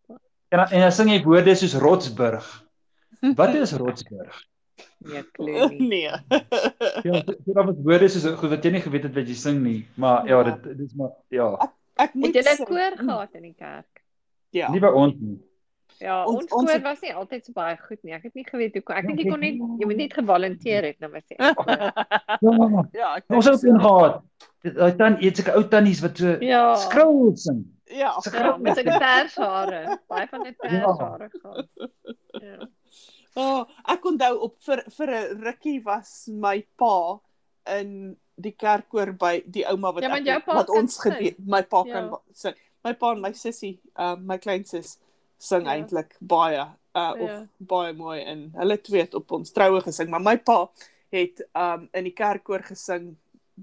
en 0.49 0.57
dan- 0.57 0.67
en 0.71 0.79
dan 0.79 0.91
sing 0.91 1.09
jy 1.09 1.23
woorde 1.23 1.55
soos 1.55 1.73
Rotsburg. 1.75 2.63
Wat 3.35 3.53
is 3.55 3.71
Rotsburg? 3.81 4.45
Nee, 4.97 5.23
klou 5.31 5.69
nie. 5.69 5.87
nee. 5.87 6.09
Ja, 7.03 7.21
so 7.45 7.53
daar 7.53 7.65
was 7.65 7.75
woorde 7.83 8.07
soos 8.09 8.25
goed 8.39 8.49
wat 8.49 8.63
jy 8.63 8.71
nie 8.71 8.81
geweet 8.81 9.03
het 9.03 9.13
wat 9.15 9.27
jy 9.27 9.33
sing 9.35 9.61
nie, 9.63 9.87
maar 9.95 10.27
ja, 10.27 10.37
Ja. 10.39 10.43
dit 10.43 10.63
dit 10.63 10.79
is 10.87 10.93
maar 10.95 11.11
ja, 11.29 11.71
Ek 11.95 12.13
moet 12.13 12.33
Het 12.35 12.45
jy 12.45 12.51
'n 12.61 12.65
koor 12.65 12.97
gehad 12.97 13.29
in 13.35 13.41
die 13.43 13.53
kerk? 13.57 14.01
Ja. 14.49 14.71
nie 14.71 14.79
by 14.79 14.87
ons 14.87 15.13
nie. 15.19 15.39
Ja, 15.99 16.25
Ons- 16.25 16.51
ons, 16.51 16.71
ons 16.71 16.81
was 16.81 17.01
nie 17.01 17.13
altyd 17.13 17.45
so 17.45 17.53
baie 17.53 17.77
goed 17.77 18.03
nie. 18.03 18.13
Ek 18.13 18.23
het 18.23 18.33
nie 18.35 18.43
geweet 18.43 18.73
hoe 18.73 18.81
ek 18.95 19.03
Ja, 19.03 19.07
dink 19.07 19.19
jy 19.19 19.25
ek 19.25 19.31
kon 19.31 19.39
net 19.39 19.53
jy 19.81 19.85
moet 19.85 19.97
net 19.97 20.13
gevolunteer 20.13 20.83
het 20.83 20.99
nou 20.99 21.11
was 21.11 21.23
jy. 21.29 21.35
in 21.37 21.55
koor. 21.55 21.77
Ja, 22.41 22.83
Ja, 22.93 23.15
ek 23.17 23.23
ons 23.29 23.45
het 23.45 23.59
so. 23.59 23.67
een 23.67 23.79
gehad. 23.79 24.21
Dit- 24.63 24.75
Daai 24.75 24.95
tan 24.97 25.17
iets 25.21 25.39
sulke 25.41 25.55
ou 25.57 25.63
tannies 25.67 26.01
wat 26.01 26.17
so 26.17 26.37
Ja. 26.41 26.75
skroul 26.75 27.35
sing. 27.37 27.65
Ja. 27.85 28.13
Ja, 28.33 28.57
met 28.57 28.75
sy 28.77 28.83
pershare. 28.83 29.99
Baie 30.07 30.27
van 30.27 30.43
dit 30.43 30.57
pershare 30.57 31.29
gehad. 31.29 31.67
Ja. 32.41 32.67
Oh, 33.35 33.63
ek 33.87 34.03
onthou 34.05 34.39
op 34.41 34.55
vir 34.65 34.83
vir 34.97 35.07
'n 35.09 35.43
rukkie 35.43 35.83
was 35.83 36.27
my 36.27 36.65
pa 36.77 37.19
in 37.79 38.17
die 38.41 38.51
kerkkoor 38.51 39.13
by 39.17 39.43
die 39.45 39.63
ouma 39.65 39.91
wat 39.93 40.03
Ja, 40.03 40.09
maar 40.09 40.25
ek 40.27 40.45
wat 40.45 40.69
ons 40.69 40.97
gedeel 40.99 41.35
my 41.45 41.61
pa 41.63 41.83
Ja. 41.85 41.93
kan 41.93 42.17
sing. 42.33 42.55
My 42.83 42.93
pa 42.93 43.11
en 43.11 43.21
my 43.21 43.31
sussie, 43.33 43.79
um, 43.95 44.25
my 44.25 44.37
kleinsus 44.37 44.97
sing 45.41 45.65
Ja. 45.65 45.73
eintlik 45.75 46.15
baie 46.19 46.59
uh, 46.59 46.67
Ja. 46.93 47.13
of 47.23 47.47
baie 47.57 47.93
mooi 47.93 48.21
en 48.21 48.51
hulle 48.55 48.77
twee 48.81 49.01
het 49.01 49.13
op 49.17 49.31
ons 49.31 49.51
troue 49.51 49.81
gesing, 49.81 50.09
maar 50.09 50.21
my 50.21 50.37
pa 50.37 50.69
het 51.11 51.41
um 51.55 51.89
in 51.93 52.03
die 52.03 52.13
kerkkoor 52.13 52.63
gesing 52.67 53.15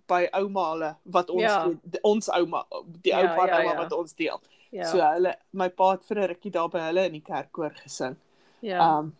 by 0.08 0.28
ouma 0.32 0.64
hulle 0.72 0.90
wat 1.04 1.30
ons 1.30 1.42
Ja. 1.42 1.68
die, 1.82 2.00
ons 2.02 2.28
ouma 2.28 2.64
die 3.02 3.12
Ja, 3.12 3.20
ou 3.20 3.36
pa 3.36 3.42
en 3.46 3.48
ja, 3.48 3.58
ouma 3.60 3.72
ja. 3.72 3.78
wat 3.82 3.92
ons 3.92 4.14
deel. 4.14 4.40
Ja. 4.70 4.84
So 4.90 4.98
hulle 5.00 5.36
my 5.52 5.68
pa 5.70 5.90
het 5.92 6.04
vir 6.04 6.16
'n 6.18 6.28
rukkie 6.28 6.50
daar 6.50 6.68
by 6.68 6.78
hulle 6.78 7.04
in 7.06 7.12
die 7.12 7.22
kerkkoor 7.24 7.70
gesing. 7.82 8.16
ja. 8.60 8.98
Um 8.98 9.14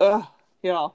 uh, 0.00 0.24
ja. 0.60 0.92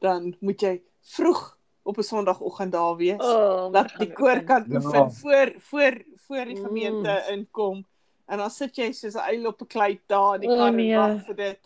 Dan 0.00 0.36
moet 0.40 0.60
jy 0.60 0.82
vroeg 1.02 1.56
op 1.82 1.96
'n 1.98 2.02
Sondagoggend 2.02 2.72
daar 2.72 2.96
wees. 2.96 3.20
Oh, 3.22 3.72
dat 3.72 3.92
die 3.98 4.12
koor 4.12 4.40
kan 4.44 4.64
Ja. 4.68 4.76
oefen 4.76 5.12
voor 5.12 5.52
voor 5.58 6.04
voor 6.16 6.44
die 6.44 6.56
Mm. 6.58 6.64
gemeente 6.66 7.24
inkom. 7.30 7.86
En 8.26 8.38
dan 8.38 8.50
sit 8.50 8.76
jy 8.76 8.92
soos 8.92 9.14
'n 9.14 9.18
uil 9.32 9.46
op 9.46 9.60
'n 9.62 9.66
klei 9.66 10.00
daar 10.06 10.34
in 10.34 10.40
die 10.40 10.48
kar 10.56 10.72
nee. 10.72 10.92
en 10.92 10.98
wag 11.16 11.24
vir 11.26 11.34
dit. 11.36 11.58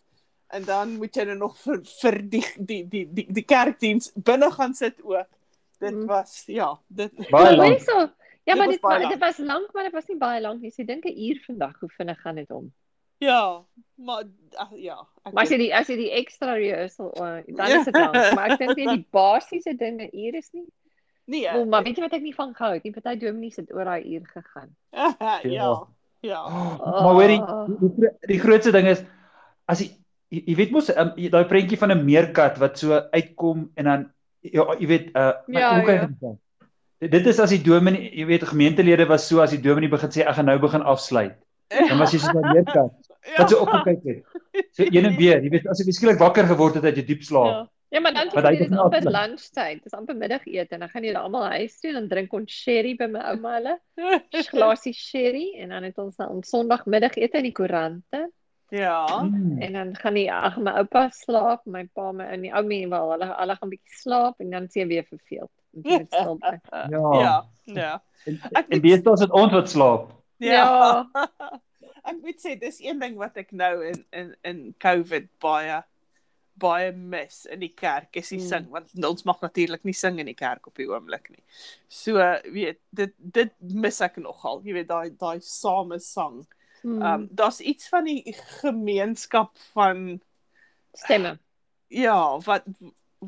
En 0.50 0.64
dan 0.64 0.96
moet 0.96 1.14
jy 1.14 1.24
nou 1.24 1.36
nog 1.36 1.56
vir 1.58 1.80
vir 2.02 2.18
die 2.30 2.44
die 2.58 2.88
die 2.88 3.06
die, 3.12 3.26
die 3.32 3.42
kerkdiens 3.44 4.12
binne 4.14 4.50
gaan 4.50 4.74
sit 4.74 5.02
ook. 5.02 5.26
Dit 5.78 5.94
Mm. 5.94 6.06
was 6.06 6.42
ja, 6.46 6.78
dit 6.88 7.14
Baie 7.30 7.56
Maar 7.56 7.56
lank. 7.56 7.80
so. 7.80 7.98
Ja, 8.44 8.54
Dit 8.54 8.56
maar 8.56 8.66
was 8.66 8.74
dit, 8.74 8.80
baie 8.80 8.94
wa- 8.94 9.00
lank. 9.00 9.10
dit 9.12 9.20
was 9.20 9.38
lank, 9.38 9.72
maar 9.72 9.82
dit 9.84 9.92
was 9.92 10.06
nie 10.08 10.16
baie 10.16 10.40
lank 10.40 10.60
nie. 10.60 10.70
So 10.70 10.82
ek 10.82 10.88
dink 10.88 11.04
'n 11.04 11.18
uur 11.18 11.42
vandag 11.46 11.80
hoe 11.80 11.88
vinnig 11.88 12.20
gaan 12.20 12.34
dit 12.34 12.50
om. 12.50 12.72
ja, 13.18 13.64
maar 13.94 14.24
ag, 14.56 14.68
ja, 14.76 15.06
ek 15.24 15.32
Maar 15.32 15.42
as 15.42 15.50
jy 15.50 15.56
die 15.58 15.74
as 15.74 15.86
jy 15.88 15.96
die 15.96 16.10
extra 16.10 16.54
rehearsal 16.54 17.12
uh, 17.16 17.42
dan 17.56 17.68
Ja. 17.68 17.78
is 17.78 17.84
dit 17.84 17.94
lank, 17.94 18.14
maar 18.34 18.50
ek 18.50 18.58
dink 18.58 18.76
nie 18.76 18.86
die 18.88 19.06
basiese 19.10 19.74
dinge 19.76 20.08
uur 20.12 20.34
is 20.34 20.50
nie. 20.52 20.64
nee, 21.26 21.52
Wel, 21.52 21.64
maar 21.66 21.82
weet 21.84 21.96
jy 21.96 22.02
wat 22.02 22.12
ek 22.12 22.22
nie 22.22 22.34
van 22.34 22.54
gehou 22.54 22.72
het 22.74 22.82
nie? 22.82 22.92
Party 22.92 23.18
dominees 23.18 23.56
het 23.56 23.72
oor 23.72 23.84
daai 23.84 24.02
uur 24.14 24.26
gegaan. 24.26 24.76
ja. 24.92 25.40
Ja. 25.42 25.86
Oh, 26.46 26.76
maar 27.04 27.14
hoorie, 27.16 27.40
die, 27.80 27.90
die, 27.96 28.10
die 28.34 28.38
grootste 28.40 28.72
ding 28.72 28.86
is 28.86 29.02
as 29.66 29.80
jy 29.80 29.88
jy, 30.28 30.42
jy 30.46 30.54
weet 30.58 30.70
mos 30.74 30.90
um, 30.92 31.12
jy- 31.16 31.30
daai 31.32 31.44
prentjie 31.48 31.78
van 31.80 31.90
'n 31.92 32.04
meerkat 32.04 32.58
wat 32.60 32.78
so 32.78 32.92
uitkom 33.12 33.70
en 33.76 33.84
dan 33.84 34.04
ja, 34.42 34.66
jy 34.78 34.86
weet 34.86 35.06
uh 35.16 35.32
my- 35.48 35.60
Ja, 35.60 35.74
hoe 35.74 35.84
kan 35.84 35.94
ja. 35.94 36.02
ek 36.02 36.08
dit 36.08 36.18
sê? 36.20 36.36
Dit- 37.00 37.10
Dit 37.10 37.26
is 37.26 37.38
as 37.40 37.50
die 37.50 37.62
dominee, 37.64 38.10
jy 38.14 38.26
weet 38.26 38.44
gemeentelede 38.44 39.06
was 39.08 39.26
so 39.28 39.40
as 39.40 39.50
die 39.50 39.60
dominee 39.60 39.88
begin 39.88 40.10
sê 40.10 40.20
ek 40.26 40.34
gaan 40.36 40.44
nou 40.46 40.58
begin 40.58 40.82
afsluit. 40.82 41.34
Dan 41.88 41.98
was 41.98 42.12
jy 42.12 42.18
so 42.18 42.28
'n 42.36 42.52
meerkat 42.52 42.92
wat 43.38 43.50
so 43.50 43.56
opgekyk 43.64 44.02
het. 44.04 44.22
So 44.76 44.82
een 44.84 45.04
en 45.06 45.16
weer, 45.16 45.40
jy 45.42 45.48
weet 45.50 45.66
as 45.66 45.78
jy 45.80 45.92
skielik 45.92 46.18
wakker 46.18 46.44
geword 46.46 46.74
het 46.74 46.84
uit 46.84 46.96
jou 46.96 47.06
diep 47.06 47.22
slaap. 47.22 47.46
Ja. 47.46 47.68
Ja, 47.90 48.00
maar 48.00 48.14
dan 48.14 48.28
sê 48.30 48.38
jy 48.38 48.50
het 48.60 48.68
dis 48.70 48.78
amper 48.78 49.06
lunchtyd. 49.10 49.80
Dis 49.82 49.94
amper 49.98 50.14
middagete 50.16 50.76
en 50.76 50.84
dan 50.84 50.90
gaan 50.92 51.04
jy 51.04 51.14
almal 51.18 51.48
huis 51.56 51.80
toe 51.80 51.90
en 51.90 51.96
dan 51.98 52.10
drink 52.12 52.34
ons 52.38 52.52
sherry 52.54 52.92
by 52.98 53.08
my 53.10 53.22
ouma 53.32 53.56
hulle. 53.56 53.72
'n 54.38 54.44
Glasie 54.50 54.94
sherry 54.94 55.48
en 55.58 55.74
dan 55.74 55.88
het 55.88 55.98
ons 55.98 56.16
dan 56.16 56.30
ons 56.36 56.52
Sondagmiddagete 56.54 57.42
in 57.42 57.48
die 57.50 57.56
koerante 57.56 58.28
Ja. 58.70 59.06
Hmm. 59.18 59.58
en 59.58 59.72
dan 59.72 59.96
gaan 59.98 60.14
die 60.14 60.28
ag 60.32 60.56
my 60.62 60.70
oupa 60.78 61.08
slaap, 61.10 61.64
my 61.66 61.88
pa 61.90 62.12
my 62.12 62.24
en 62.30 62.44
die 62.46 62.52
ou 62.54 62.62
mense 62.62 62.88
wel 62.92 63.10
hulle 63.10 63.26
hulle 63.34 63.56
gaan 63.58 63.72
bietjie 63.72 63.96
slaap 63.98 64.38
en 64.40 64.50
dan 64.50 64.68
sien 64.70 64.88
weer 64.88 65.04
verveeld. 65.08 65.50
Het 65.82 66.08
bly. 66.08 66.60
Ja. 66.94 67.10
Ja. 67.20 67.34
Ja. 67.64 68.02
En, 68.24 68.38
Ek 68.52 68.68
en 68.68 68.80
deesdae 68.80 69.12
is 69.18 69.24
dit 69.24 69.34
ons 69.34 69.52
wat 69.52 69.70
slaap. 69.70 70.12
Ja. 70.38 71.02
ek 72.10 72.16
moet 72.22 72.38
sê 72.38 72.54
dis 72.58 72.78
een 72.80 73.02
ding 73.02 73.18
wat 73.18 73.36
ek 73.42 73.50
nou 73.50 73.74
in 73.90 74.04
in 74.14 74.34
in 74.46 74.62
COVID 74.78 75.26
baie 75.42 75.82
baie 76.60 76.92
mis 76.92 77.42
in 77.50 77.60
die 77.64 77.72
kerk 77.76 78.16
is 78.20 78.28
die 78.32 78.38
Mm. 78.40 78.48
sing 78.48 78.68
want 78.70 79.04
ons 79.08 79.24
mag 79.28 79.40
natuurlik 79.42 79.84
nie 79.88 79.96
sing 79.96 80.18
in 80.20 80.26
die 80.30 80.36
kerk 80.38 80.66
op 80.70 80.76
die 80.76 80.86
oomblik 80.90 81.30
nie. 81.30 81.42
So 81.88 82.14
weet 82.52 82.80
dit 82.94 83.14
dit 83.18 83.52
mis 83.60 84.00
ek 84.00 84.16
nogal. 84.22 84.62
Jy 84.64 84.72
weet 84.78 84.88
daai 84.88 85.10
daai 85.18 85.40
same 85.40 85.98
sang. 85.98 86.46
Hmm. 86.82 87.02
Um 87.02 87.28
daar's 87.32 87.60
iets 87.60 87.88
van 87.92 88.04
die 88.08 88.34
gemeenskap 88.62 89.56
van 89.74 90.20
stemme. 90.94 91.38
ja, 91.88 92.38
wat 92.46 92.64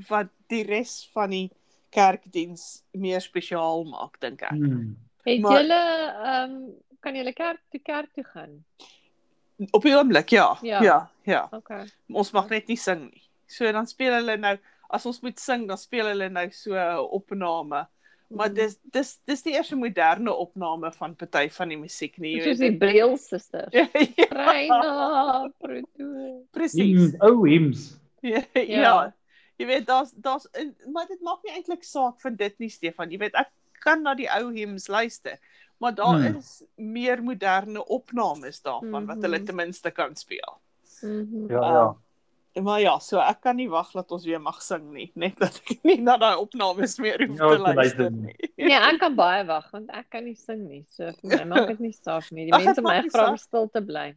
wat 0.09 0.29
die 0.49 0.63
res 0.65 1.09
van 1.13 1.31
die 1.31 1.51
kerkdiens 1.93 2.83
meer 2.97 3.21
spesiaal 3.21 3.85
maak 3.85 4.21
dink 4.21 4.43
ek. 4.43 4.57
Hmm. 4.57 4.97
Het 5.25 5.45
julle 5.45 5.83
ehm 6.25 6.57
kan 7.03 7.15
julle 7.19 7.33
kerk 7.35 7.61
toe 7.71 7.81
kerk 7.83 8.13
toe 8.15 8.25
gaan? 8.25 8.65
Op 9.71 9.83
die 9.83 9.93
oomblik 9.95 10.31
ja. 10.31 10.57
Ja. 10.63 10.83
Ja, 10.83 11.11
ja. 11.25 11.49
Okay. 11.53 11.87
ons 12.13 12.33
mag 12.33 12.49
net 12.51 12.69
nie 12.69 12.77
sing 12.77 13.11
nie. 13.11 13.23
So 13.47 13.71
dan 13.73 13.87
speel 13.87 14.13
hulle 14.15 14.37
nou 14.37 14.57
as 14.91 15.07
ons 15.07 15.21
moet 15.23 15.39
sing, 15.41 15.67
dan 15.69 15.79
speel 15.79 16.07
hulle 16.07 16.29
nou 16.31 16.51
so 16.51 16.75
'n 16.75 16.99
opname. 17.11 17.87
Maar 18.35 18.49
Mm. 18.49 18.55
dis 18.55 18.79
dis 18.93 19.19
dis 19.27 19.43
die 19.43 19.53
eerste 19.53 19.77
moderne 19.77 20.33
opname 20.33 20.93
van 20.93 21.15
party 21.17 21.49
van 21.51 21.69
die 21.69 21.77
musiek 21.77 22.17
nie, 22.19 22.37
jy 22.37 22.43
Soos 22.45 22.59
weet. 22.59 22.71
die 22.71 22.79
Braille 22.79 23.17
sisters. 23.19 23.73
Ja, 23.73 23.87
ja, 24.17 24.27
Reina 24.31 25.49
Proto. 25.61 26.47
presies. 26.53 27.15
Ou 27.21 27.45
hymns. 27.49 27.99
Ja, 28.23 28.41
Ja. 28.55 28.63
ja. 28.63 29.13
Jy 29.59 29.67
weet 29.67 29.87
daar's 29.87 30.13
daar's 30.17 30.47
maar 30.93 31.07
dit 31.07 31.21
maak 31.23 31.43
nie 31.45 31.53
eintlik 31.55 31.85
saak 31.85 32.21
van 32.21 32.37
dit 32.37 32.59
nie 32.59 32.69
Stefan. 32.69 33.11
Jy 33.11 33.19
weet 33.19 33.35
ek 33.35 33.51
kan 33.85 34.03
na 34.03 34.15
die 34.15 34.29
ou 34.31 34.53
hymns 34.55 34.89
luister, 34.89 35.39
maar 35.81 35.95
daar 35.95 36.17
Hmm. 36.17 36.37
is 36.39 36.63
meer 36.77 37.23
moderne 37.23 37.85
opnames 37.87 38.63
daarvan 38.63 39.07
wat 39.07 39.21
hulle 39.23 39.39
Mhm. 39.39 39.47
ten 39.47 39.57
minste 39.57 39.91
kan 39.91 40.17
speel. 40.17 40.59
Mhm. 41.03 41.51
Ja, 41.51 41.59
Ah. 41.61 41.73
ja. 41.73 41.95
Maar 42.63 42.81
ja, 42.81 42.99
so 43.01 43.17
ek 43.19 43.41
kan 43.41 43.57
nie 43.57 43.69
wag 43.71 43.93
dat 43.97 44.11
ons 44.13 44.27
weer 44.29 44.41
mag 44.41 44.59
sing 44.63 44.91
nie, 44.93 45.11
net 45.23 45.39
dat 45.41 45.57
ek 45.71 45.79
nie 45.85 45.97
na 46.05 46.17
daai 46.21 46.37
opnames 46.37 46.99
meer 47.01 47.17
hoef 47.27 47.39
Ja, 47.39 47.49
te 47.49 47.57
te 47.57 47.75
luister 47.75 48.11
nie. 48.11 48.35
nie. 48.57 48.69
Nee, 48.69 48.77
ek 48.77 48.99
kan 49.01 49.15
baie 49.17 49.45
wag 49.49 49.71
want 49.73 49.89
ek 49.91 50.11
kan 50.11 50.25
nie 50.25 50.35
sing 50.37 50.67
nie. 50.69 50.85
So 50.91 51.09
vir 51.23 51.39
my 51.39 51.45
maak 51.55 51.69
dit 51.69 51.81
nie 51.81 51.93
saak 51.97 52.29
nie. 52.33 52.51
Die 52.51 52.53
mense 52.59 52.83
my 52.85 53.01
nie 53.01 53.11
vra 53.11 53.31
om 53.31 53.37
stil 53.41 53.69
te 53.73 53.81
bly. 53.81 54.13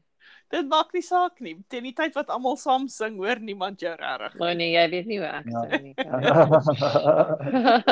Dit 0.52 0.68
maak 0.70 0.92
nie 0.94 1.02
saak 1.02 1.40
nie. 1.42 1.56
Teen 1.70 1.84
die 1.88 1.94
tyd 1.96 2.14
wat 2.16 2.30
almal 2.30 2.58
saam 2.58 2.88
sing, 2.92 3.16
hoor 3.18 3.40
niemand 3.40 3.80
jou 3.82 3.96
regtig. 3.98 4.36
Maar 4.40 4.56
nee, 4.56 4.72
jy 4.76 4.84
weet 4.92 5.06
nie 5.08 5.18
hoe 5.24 5.32
ek 5.32 5.46
Ja. 5.50 5.62
sing 5.70 5.84
nie. 5.84 5.96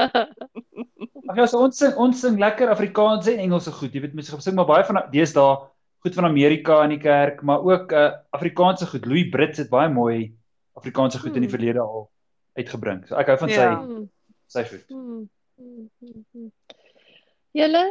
Ag 1.30 1.38
ja, 1.40 1.46
so 1.48 1.62
ons 1.64 1.78
sing 1.80 1.96
ons 1.98 2.20
sing 2.20 2.36
lekker 2.40 2.70
Afrikaans 2.74 3.28
en 3.32 3.40
Engelse 3.40 3.72
goed. 3.72 3.94
Jy 3.96 4.02
weet 4.06 4.14
mense 4.18 4.42
sing 4.44 4.56
maar 4.60 4.68
baie 4.70 4.84
van 4.86 5.00
deesdae 5.14 5.56
goed 6.04 6.14
van 6.20 6.26
Amerika 6.28 6.82
in 6.84 6.90
die 6.98 7.00
kerk, 7.02 7.42
maar 7.42 7.64
ook 7.64 7.92
uh 7.92 8.12
Afrikaanse 8.36 8.88
goed. 8.88 9.06
Louis 9.06 9.30
Brits 9.32 9.58
het 9.58 9.70
baie 9.72 9.90
mooi 9.90 10.34
Afrikaanse 10.76 11.20
goed 11.20 11.36
in 11.36 11.42
die 11.46 11.50
Hmm. 11.50 11.58
verlede 11.58 11.80
al 11.80 12.10
uitgebring. 12.60 13.06
So 13.08 13.16
ek 13.16 13.28
hou 13.32 13.38
van 13.38 13.50
sy 13.50 13.62
Ja. 13.62 13.78
Hmm, 13.80 14.10
sy 14.48 14.64
goed. 14.68 14.84
hmm, 14.90 15.30
hmm, 15.56 15.90
hmm, 16.00 16.26
hmm. 16.32 16.52
Julle 17.52 17.84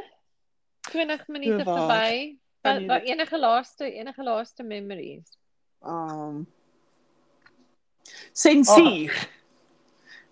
20 0.90 1.26
minute 1.28 1.64
verby. 1.64 2.38
Wat 2.62 3.02
enige 3.02 3.38
laaste 3.38 3.88
enige 3.92 4.22
laaste 4.22 4.62
memories? 4.62 5.38
Um 5.80 6.46
sensuur. 8.32 9.28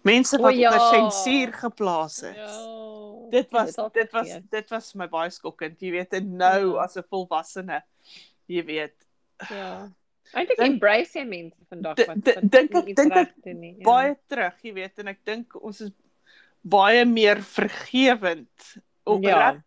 Mense 0.03 0.39
O, 0.39 0.43
wat 0.43 0.55
ja. 0.57 0.71
onder 0.73 0.89
sensuur 0.95 1.53
geplaas 1.53 2.23
is. 2.23 2.37
Ja. 2.37 3.29
Dit 3.31 3.51
was 3.51 3.77
al 3.79 3.91
dit 3.93 4.11
was 4.13 4.29
vergeet. 4.29 4.51
dit 4.51 4.71
was 4.71 4.95
my 4.95 5.07
baie 5.09 5.31
skokkend. 5.31 5.81
Jy 5.81 5.91
weet, 5.91 6.13
en 6.15 6.37
nou 6.37 6.75
Ja. 6.75 6.83
as 6.85 6.97
'n 6.97 7.03
volwassene, 7.09 7.83
jy 8.47 8.65
weet, 8.65 9.07
ja. 9.51 9.89
Eintlik 10.33 10.59
embrace 10.59 11.19
jy 11.19 11.25
mense 11.25 11.57
vandag 11.69 11.97
wat 12.07 12.25
dink 12.25 12.75
ek- 12.75 12.97
dink 12.97 13.13
ek 13.17 13.35
ja. 13.45 13.85
baie 13.85 14.17
terug, 14.29 14.55
jy 14.63 14.73
weet, 14.75 14.99
en 14.99 15.09
ek 15.09 15.25
dink 15.25 15.55
ons 15.63 15.81
is 15.81 15.91
baie 16.63 17.05
meer 17.05 17.37
vergewend. 17.43 18.77
Of 19.05 19.21
Ja. 19.23 19.51
reg, 19.51 19.63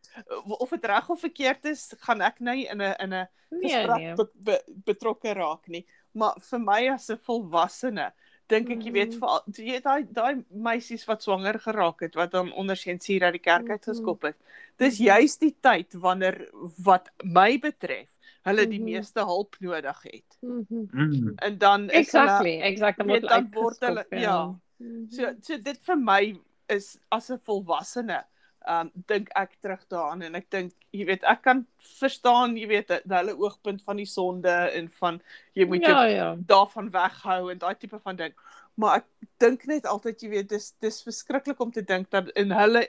of 0.59 0.69
dit 0.69 0.85
reg 0.85 1.09
of 1.09 1.19
verkeerd 1.19 1.65
is, 1.65 1.93
gaan 1.99 2.21
ek 2.21 2.39
nie 2.39 2.67
in 2.67 2.81
'n 2.81 2.95
in 2.99 3.13
'n 3.13 3.27
Nee, 3.51 3.69
gesprek 3.69 3.97
nee. 3.97 4.15
be, 4.15 4.27
be, 4.35 4.63
betrokke 4.85 5.33
raak 5.33 5.67
nie. 5.67 5.85
Maar 6.13 6.33
vir 6.39 6.59
my 6.59 6.87
as 6.89 7.09
'n 7.09 7.17
volwassene, 7.17 8.11
dink 8.49 8.69
ek 8.69 8.82
jy 8.84 8.91
weet 8.91 9.13
Mhm. 9.13 9.19
vir 9.19 9.65
jy 9.65 9.71
weet 9.71 9.84
daai 9.84 10.03
daai 10.13 10.43
meisies 10.51 11.06
wat 11.08 11.23
swanger 11.23 11.60
geraak 11.60 11.99
het 12.01 12.15
wat 12.15 12.32
dan 12.32 12.51
onder 12.53 12.75
sensuur 12.75 13.23
uit 13.23 13.34
die 13.34 13.39
kerk 13.41 13.63
Mhm. 13.63 13.71
uitgeskop 13.71 14.21
het. 14.21 14.36
Dis 14.77 14.99
Mhm. 14.99 15.06
juist 15.06 15.39
die 15.39 15.56
tyd 15.62 15.93
wanneer 15.93 16.49
wat 16.84 17.10
my 17.23 17.58
betref 17.60 18.10
hulle 18.43 18.67
die 18.67 18.79
Mhm. 18.79 18.84
meeste 18.91 19.19
hulp 19.19 19.56
nodig 19.60 20.01
het. 20.03 20.38
Mhm. 20.41 20.88
Mm. 20.91 21.34
En 21.38 21.58
dan 21.58 21.89
is 21.89 22.12
hulle 22.12 22.23
Exactly, 22.23 22.60
exactly. 22.62 23.06
weet, 23.06 23.21
dan 23.21 23.49
word 23.53 23.79
hulle- 23.79 24.06
ja. 24.10 24.53
Mhm. 24.77 25.10
So 25.10 25.34
so 25.41 25.58
dit 25.58 25.77
vir 25.77 25.95
my 25.97 26.36
is 26.69 26.97
as 27.12 27.29
'n 27.32 27.39
volwassene 27.39 28.23
um 28.67 28.91
dink 29.08 29.30
ek 29.36 29.58
terug 29.62 29.82
daaraan 29.91 30.21
en 30.21 30.36
ek 30.36 30.49
dink 30.49 30.73
jy 30.91 31.06
weet 31.06 31.23
ek 31.23 31.41
kan 31.43 31.65
verstaan 31.99 32.56
jy 32.58 32.67
weet 32.67 32.88
dat 32.88 33.04
hulle 33.10 33.36
oogpunt 33.36 33.84
van 33.84 33.97
die 33.97 34.06
sonde 34.08 34.49
en 34.49 34.89
van 34.99 35.21
jy 35.54 35.65
moet 35.67 35.84
jou 35.84 35.91
ja, 35.91 36.06
ja. 36.08 36.36
daarvan 36.47 36.89
weghou 36.91 37.52
en 37.52 37.58
daai 37.60 37.76
tipe 37.76 37.99
van 37.99 38.15
ding. 38.15 38.34
Maar 38.76 38.95
ek 39.02 39.06
dink 39.39 39.65
net 39.65 39.86
altyd 39.86 40.21
jy 40.23 40.30
weet 40.30 40.49
dis 40.49 40.71
dis 40.82 41.04
verskriklik 41.04 41.60
om 41.60 41.71
te 41.71 41.82
dink 41.84 42.10
dat 42.10 42.30
in 42.39 42.52
hulle 42.52 42.88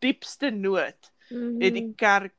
diepste 0.00 0.50
nood 0.50 1.12
het 1.30 1.74
die 1.74 1.92
kerk 1.96 2.34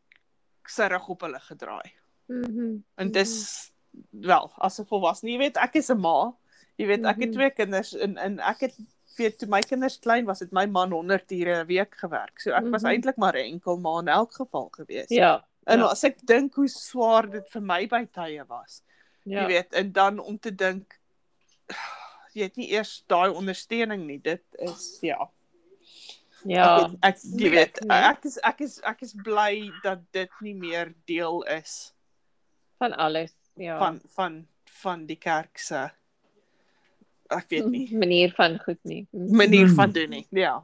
sy 0.67 0.87
rug 0.91 1.07
op 1.09 1.21
hulle 1.21 1.39
gedraai. 1.39 1.91
Mhm. 2.27 2.81
En 2.97 3.11
dis 3.11 3.71
wel 4.11 4.51
as 4.57 4.79
'n 4.79 4.85
volwassene, 4.85 5.31
jy 5.31 5.37
weet 5.37 5.57
ek 5.57 5.75
is 5.75 5.89
'n 5.91 5.99
ma. 5.99 6.33
Jy 6.77 6.87
weet 6.87 7.05
ek 7.05 7.19
het 7.19 7.29
Mhm. 7.29 7.33
twee 7.37 7.49
kinders 7.51 7.93
en 7.93 8.17
en 8.17 8.39
ek 8.39 8.59
het 8.59 8.75
weet 9.17 9.37
toe 9.39 9.47
my 9.49 9.61
kinders 9.61 9.99
klein 9.99 10.25
was 10.25 10.39
het 10.39 10.51
my 10.51 10.65
man 10.65 10.91
100 10.91 11.31
ure 11.31 11.61
'n 11.63 11.67
week 11.67 11.95
gewerk. 11.97 12.39
So 12.39 12.51
ek 12.51 12.63
was 12.71 12.81
Mhm. 12.83 12.91
eintlik 12.91 13.17
maar 13.17 13.33
'n 13.35 13.45
enkel 13.53 13.77
ma 13.77 13.99
in 13.99 14.07
elk 14.07 14.33
geval 14.33 14.69
gewees. 14.71 15.09
Ja. 15.09 15.45
En 15.65 15.79
ja, 15.79 15.85
as 15.85 16.03
ek 16.03 16.17
dink 16.25 16.53
hoe 16.55 16.67
swaar 16.67 17.29
dit 17.29 17.47
vir 17.49 17.61
my 17.61 17.87
by 17.87 18.05
tye 18.11 18.43
was. 18.47 18.81
ja. 19.23 19.41
Jy 19.41 19.47
weet 19.47 19.73
en 19.73 19.91
dan 19.91 20.19
om 20.19 20.39
te 20.39 20.55
dink 20.55 20.99
jy 22.33 22.43
het 22.43 22.55
nie 22.57 22.71
eers 22.71 23.03
daai 23.07 23.29
ondersteuning 23.29 24.05
nie. 24.07 24.17
Dit 24.21 24.43
is 24.59 24.97
ja. 25.01 25.29
Ja. 26.43 26.85
Ek, 26.85 26.91
ek 27.03 27.17
jy 27.21 27.29
moeilik, 27.29 27.51
weet 27.53 27.81
nee. 27.85 27.97
ek 27.97 28.25
is 28.25 28.37
ek 28.43 28.61
is 28.61 28.79
ek 28.83 29.01
is 29.01 29.13
bly 29.23 29.71
dat 29.83 29.99
dit 30.11 30.29
nie 30.41 30.55
meer 30.55 30.93
deel 31.05 31.43
is 31.43 31.93
Van 32.79 32.93
alles. 32.97 33.33
Ja. 33.55 33.77
van 33.77 34.01
van 34.15 34.47
van 34.81 35.05
die 35.05 35.15
kerk 35.17 35.57
se 35.57 35.91
ek 37.37 37.45
weet 37.49 37.69
nie 37.71 37.87
manier 38.03 38.33
van 38.37 38.59
goed 38.65 38.79
nie. 38.83 39.07
Mhm. 39.11 39.35
manier 39.35 39.65
Hmm. 39.67 39.75
van 39.75 39.91
doen 39.91 40.09
nie. 40.09 40.25
Ja. 40.31 40.59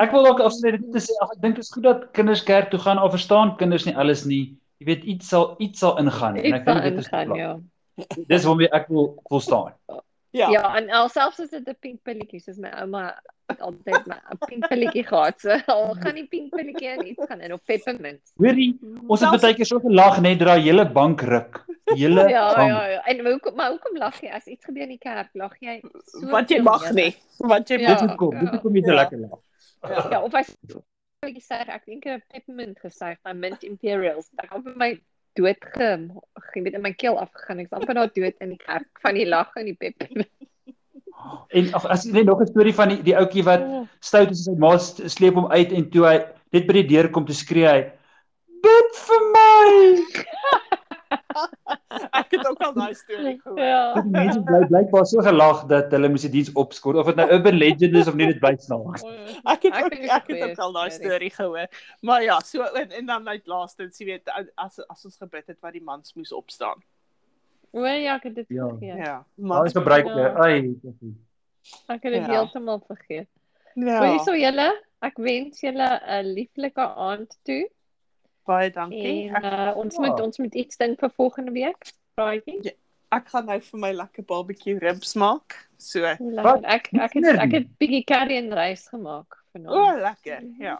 Ek 0.00 0.12
wil 0.14 0.26
ook 0.26 0.40
afsluit 0.40 0.78
dit 0.80 0.92
te 0.92 1.00
sê 1.04 1.12
ek 1.22 1.40
dink 1.42 1.56
dit 1.58 1.64
is 1.64 1.72
goed 1.72 1.82
dat 1.84 2.04
kinders 2.16 2.42
kerk 2.46 2.70
toe 2.70 2.78
gaan 2.80 2.98
al 2.98 3.10
verstaan 3.10 3.56
kinders 3.60 3.84
nie 3.84 3.96
alles 3.96 4.24
nie. 4.24 4.56
Jy 4.78 4.86
weet 4.86 5.04
iets 5.04 5.28
sal 5.28 5.54
iets 5.58 5.78
sal 5.82 5.98
ingaan 5.98 6.36
en 6.36 6.44
Iets 6.44 6.56
ek 6.60 6.64
sal 6.64 6.74
dink 6.74 6.84
dit 6.84 6.98
is 7.02 7.06
ingaan, 7.10 7.26
plan. 7.26 7.38
ja. 7.38 7.56
Dis 8.28 8.44
waarmee 8.44 8.68
ek 8.76 8.88
wil 8.88 9.22
wil 9.30 9.40
staan. 9.40 9.72
Ja. 10.36 10.50
Ja, 10.52 10.74
en 10.76 10.90
al 10.90 11.08
selfs 11.08 11.40
as 11.40 11.50
dit 11.50 11.68
'n 11.68 11.76
pink 11.80 12.02
pilletjie 12.04 12.42
is, 12.46 12.58
my 12.58 12.68
ouma 12.82 13.02
altyd 13.58 14.06
my 14.10 14.16
'n 14.34 14.38
pink 14.48 14.66
pilletjie 14.68 15.04
gehad. 15.06 15.40
So 15.40 15.50
al 15.66 15.94
gaan 16.02 16.14
die 16.18 16.26
pink 16.28 16.50
pilletjie 16.52 16.88
en 16.92 17.06
iets 17.06 17.24
gaan 17.28 17.40
in 17.40 17.52
of 17.54 17.62
peppermint. 17.64 18.20
Hoorie, 18.36 18.76
ons 19.08 19.20
het 19.24 19.40
baie 19.40 19.54
keer 19.54 19.66
so 19.70 19.80
gelag 19.80 20.20
net 20.20 20.38
dat 20.38 20.48
daai 20.48 20.60
hele 20.66 20.84
bank 20.84 21.22
ruk. 21.22 21.62
Die 21.86 22.02
hele 22.04 22.28
Ja, 22.28 22.54
bank. 22.54 22.68
ja, 22.68 22.86
ja. 22.86 23.00
En 23.06 23.24
hoekom 23.26 23.54
maar 23.56 23.70
hoekom 23.70 23.96
lag 23.96 24.20
jy 24.20 24.28
as 24.30 24.46
iets 24.46 24.64
gebeur 24.64 24.82
in 24.82 24.88
die 24.88 24.98
kerk? 24.98 25.28
Lag 25.34 25.54
jy 25.60 25.80
so 26.04 26.26
Wat 26.30 26.48
jy 26.50 26.60
mag 26.60 26.90
nie. 26.92 27.14
Wat 27.38 27.68
jy 27.68 27.78
Ja. 27.80 27.94
Dit 27.94 28.08
hoekom, 28.10 28.38
dit 28.40 28.48
hoekom 28.50 28.74
jy 28.76 28.82
so 28.82 28.90
Ja. 28.92 28.96
lekker 29.02 29.18
lag. 29.18 29.38
Ja. 29.88 30.08
Ja, 30.10 30.22
of 30.22 30.34
as 30.34 30.56
jy 31.22 31.40
sê 31.40 31.64
ek 31.68 31.86
dink 31.86 32.04
'n 32.06 32.22
peppermint 32.28 32.78
gesuig 32.78 33.16
by 33.24 33.32
Mint 33.32 33.62
Imperials. 33.64 34.28
Ek 34.38 34.50
het 34.52 34.66
op 34.66 34.76
my 34.76 35.00
dood 35.36 35.68
ge, 35.74 35.90
ge 36.50 36.62
weet 36.64 36.78
in 36.78 36.84
my 36.84 36.92
keel 36.92 37.18
afgegaan. 37.20 37.62
Ek's 37.64 37.76
amper 37.76 37.98
daar 37.98 38.12
dood 38.14 38.40
in 38.44 38.54
die 38.54 38.62
kerk 38.62 39.02
van 39.04 39.18
die 39.18 39.28
lag 39.28 39.52
en 39.56 39.70
die 39.70 39.76
peppermint. 39.78 40.32
En 41.56 41.68
ag, 41.74 41.86
as 41.90 42.04
jy 42.04 42.12
net 42.12 42.26
nog 42.28 42.40
'n 42.42 42.50
storie 42.50 42.74
van 42.74 42.88
die 42.92 43.02
die 43.02 43.16
ouetjie 43.16 43.44
wat 43.44 43.62
stout 44.00 44.30
is 44.30 44.46
en 44.46 44.54
sy 44.54 44.58
ma 44.60 44.76
sleep 44.78 45.34
hom 45.34 45.48
uit 45.50 45.72
en 45.72 45.90
toe 45.90 46.04
hy 46.06 46.16
net 46.52 46.66
by 46.66 46.72
die 46.80 46.88
deur 46.94 47.08
kom 47.10 47.26
te 47.26 47.34
skree 47.34 47.66
hy 47.66 47.80
bid 48.62 49.00
vir 49.06 49.22
my. 49.32 50.35
Het 52.38 52.48
ook 52.50 52.60
al 52.66 52.72
daai 52.74 52.94
storie 52.94 53.40
gehoor. 53.44 53.58
Ja. 53.60 53.94
Die 54.00 54.10
mense 54.10 54.42
bly 54.42 54.66
blykbaar 54.66 55.06
so 55.06 55.20
gelag 55.22 55.64
dat 55.66 55.90
hulle 55.90 56.08
moes 56.08 56.20
die 56.26 56.30
diens 56.30 56.52
opskort 56.52 56.96
of 56.96 57.06
dit 57.06 57.16
nou 57.16 57.28
urban 57.30 57.54
legend 57.54 57.94
is 57.94 58.08
of 58.08 58.14
nie 58.14 58.26
dit 58.26 58.38
bly 58.40 58.54
snaaks. 58.58 59.02
Ek 59.44 59.62
het 59.62 59.74
Ek 59.74 59.84
ook 59.84 59.92
ek 60.18 60.26
het 60.32 60.42
ook 60.50 60.58
al 60.58 60.72
daai 60.72 60.90
storie. 60.90 61.10
storie 61.10 61.30
gehoor. 61.30 61.68
Maar 62.00 62.22
ja, 62.22 62.40
so 62.40 62.62
en, 62.62 62.90
en 62.90 63.06
dan 63.06 63.28
uit 63.28 63.46
laastens, 63.46 63.98
jy 63.98 64.06
weet 64.06 64.28
as 64.54 64.80
as 64.88 65.04
ons 65.04 65.16
gebid 65.16 65.46
het 65.46 65.58
wat 65.60 65.72
die 65.72 65.82
mans 65.82 66.14
moes 66.14 66.32
opstaan. 66.32 66.82
O 67.72 67.84
ja, 67.84 68.14
ek 68.16 68.22
het 68.30 68.34
dit 68.34 68.48
Ja. 68.48 68.68
vergeet. 68.68 68.96
Ja. 69.06 69.24
Maar 69.34 69.66
is 69.66 69.72
gebruik 69.72 70.06
Ja. 70.06 70.34
ai. 70.44 70.76
Ek 71.88 72.02
het 72.02 72.12
dit 72.12 72.26
Ja. 72.26 72.30
heeltemal 72.30 72.80
vergeet. 72.86 73.28
Ja. 73.74 73.98
Hoorie 74.00 74.20
so 74.24 74.32
julle, 74.34 74.82
ek 75.02 75.16
wens 75.18 75.60
julle 75.60 76.00
'n 76.06 76.24
lieflike 76.34 76.80
aand 76.80 77.38
toe. 77.44 77.68
Baie 78.46 78.70
dankie. 78.70 79.28
En 79.34 79.44
uh, 79.44 79.76
ons 79.76 79.94
Ja. 79.96 80.00
moet 80.06 80.20
ons 80.20 80.38
moet 80.38 80.54
iets 80.54 80.76
dink 80.76 80.98
vir 81.00 81.10
volgende 81.16 81.50
week. 81.52 81.92
Braaitjie. 82.16 82.72
ek 83.12 83.26
gaan 83.32 83.44
nou 83.48 83.56
vir 83.60 83.80
my 83.80 83.90
lekker 83.92 84.24
barbecue 84.28 84.78
ribs 84.82 85.12
maak. 85.20 85.54
So, 85.78 86.00
Lekker. 86.00 86.62
Ek 86.64 86.88
ek 86.96 87.16
het 87.18 87.40
ek 87.44 87.52
het 87.58 87.66
bietjie 87.80 88.04
curry 88.08 88.38
en 88.40 88.48
rys 88.56 88.86
gemaak 88.88 89.36
o, 89.36 89.42
vanaand. 89.52 89.74
oh, 89.76 89.98
lekker. 90.00 90.46
Ja. 90.62 90.78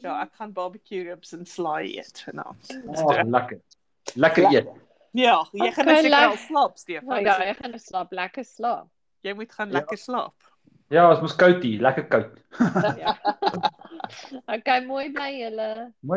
Ja, 0.00 0.14
ek 0.22 0.32
gaan 0.38 0.52
barbecue 0.56 1.02
ribs 1.10 1.34
en 1.36 1.44
slaai 1.48 1.98
eet 1.98 2.22
vanaand. 2.24 2.72
Ag, 2.96 3.20
lekker. 3.36 3.60
Lekker 4.24 4.48
eet. 4.48 4.70
Ja, 5.12 5.42
jy 5.52 5.68
gaan 5.76 5.84
Okay, 5.84 5.92
nou 5.92 5.96
seker 6.06 6.30
al 6.30 6.38
slaap, 6.46 6.72
Oh, 6.72 6.80
Stefan. 6.80 7.24
ja, 7.26 7.34
ek 7.52 7.58
gaan 7.60 7.74
nou 7.76 7.80
slaap, 7.84 8.12
lekker 8.16 8.44
slaap. 8.48 8.88
Jy 9.22 9.34
moet 9.36 9.52
gaan 9.52 9.68
Ja. 9.68 9.74
lekker 9.80 9.98
slaap. 10.00 10.48
Ja, 10.92 11.04
ons 11.10 11.20
mos 11.24 11.36
koud 11.36 11.60
hier, 11.62 11.80
lekker 11.84 12.08
koud. 12.08 12.32
Ja. 12.98 13.12
okay, 14.56 14.80
mooi 14.88 15.10
bly 15.12 15.28
julle. 15.36 15.68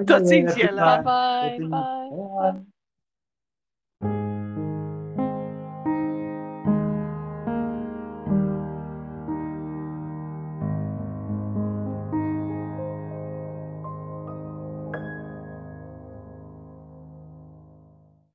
Tot 0.07 0.23
lekker 0.31 0.63
julle. 0.63 0.79
Bye 0.79 1.03
bye. 1.03 1.51
ziens. 1.57 1.69
Bye. 1.75 2.55
Bye. 2.55 2.74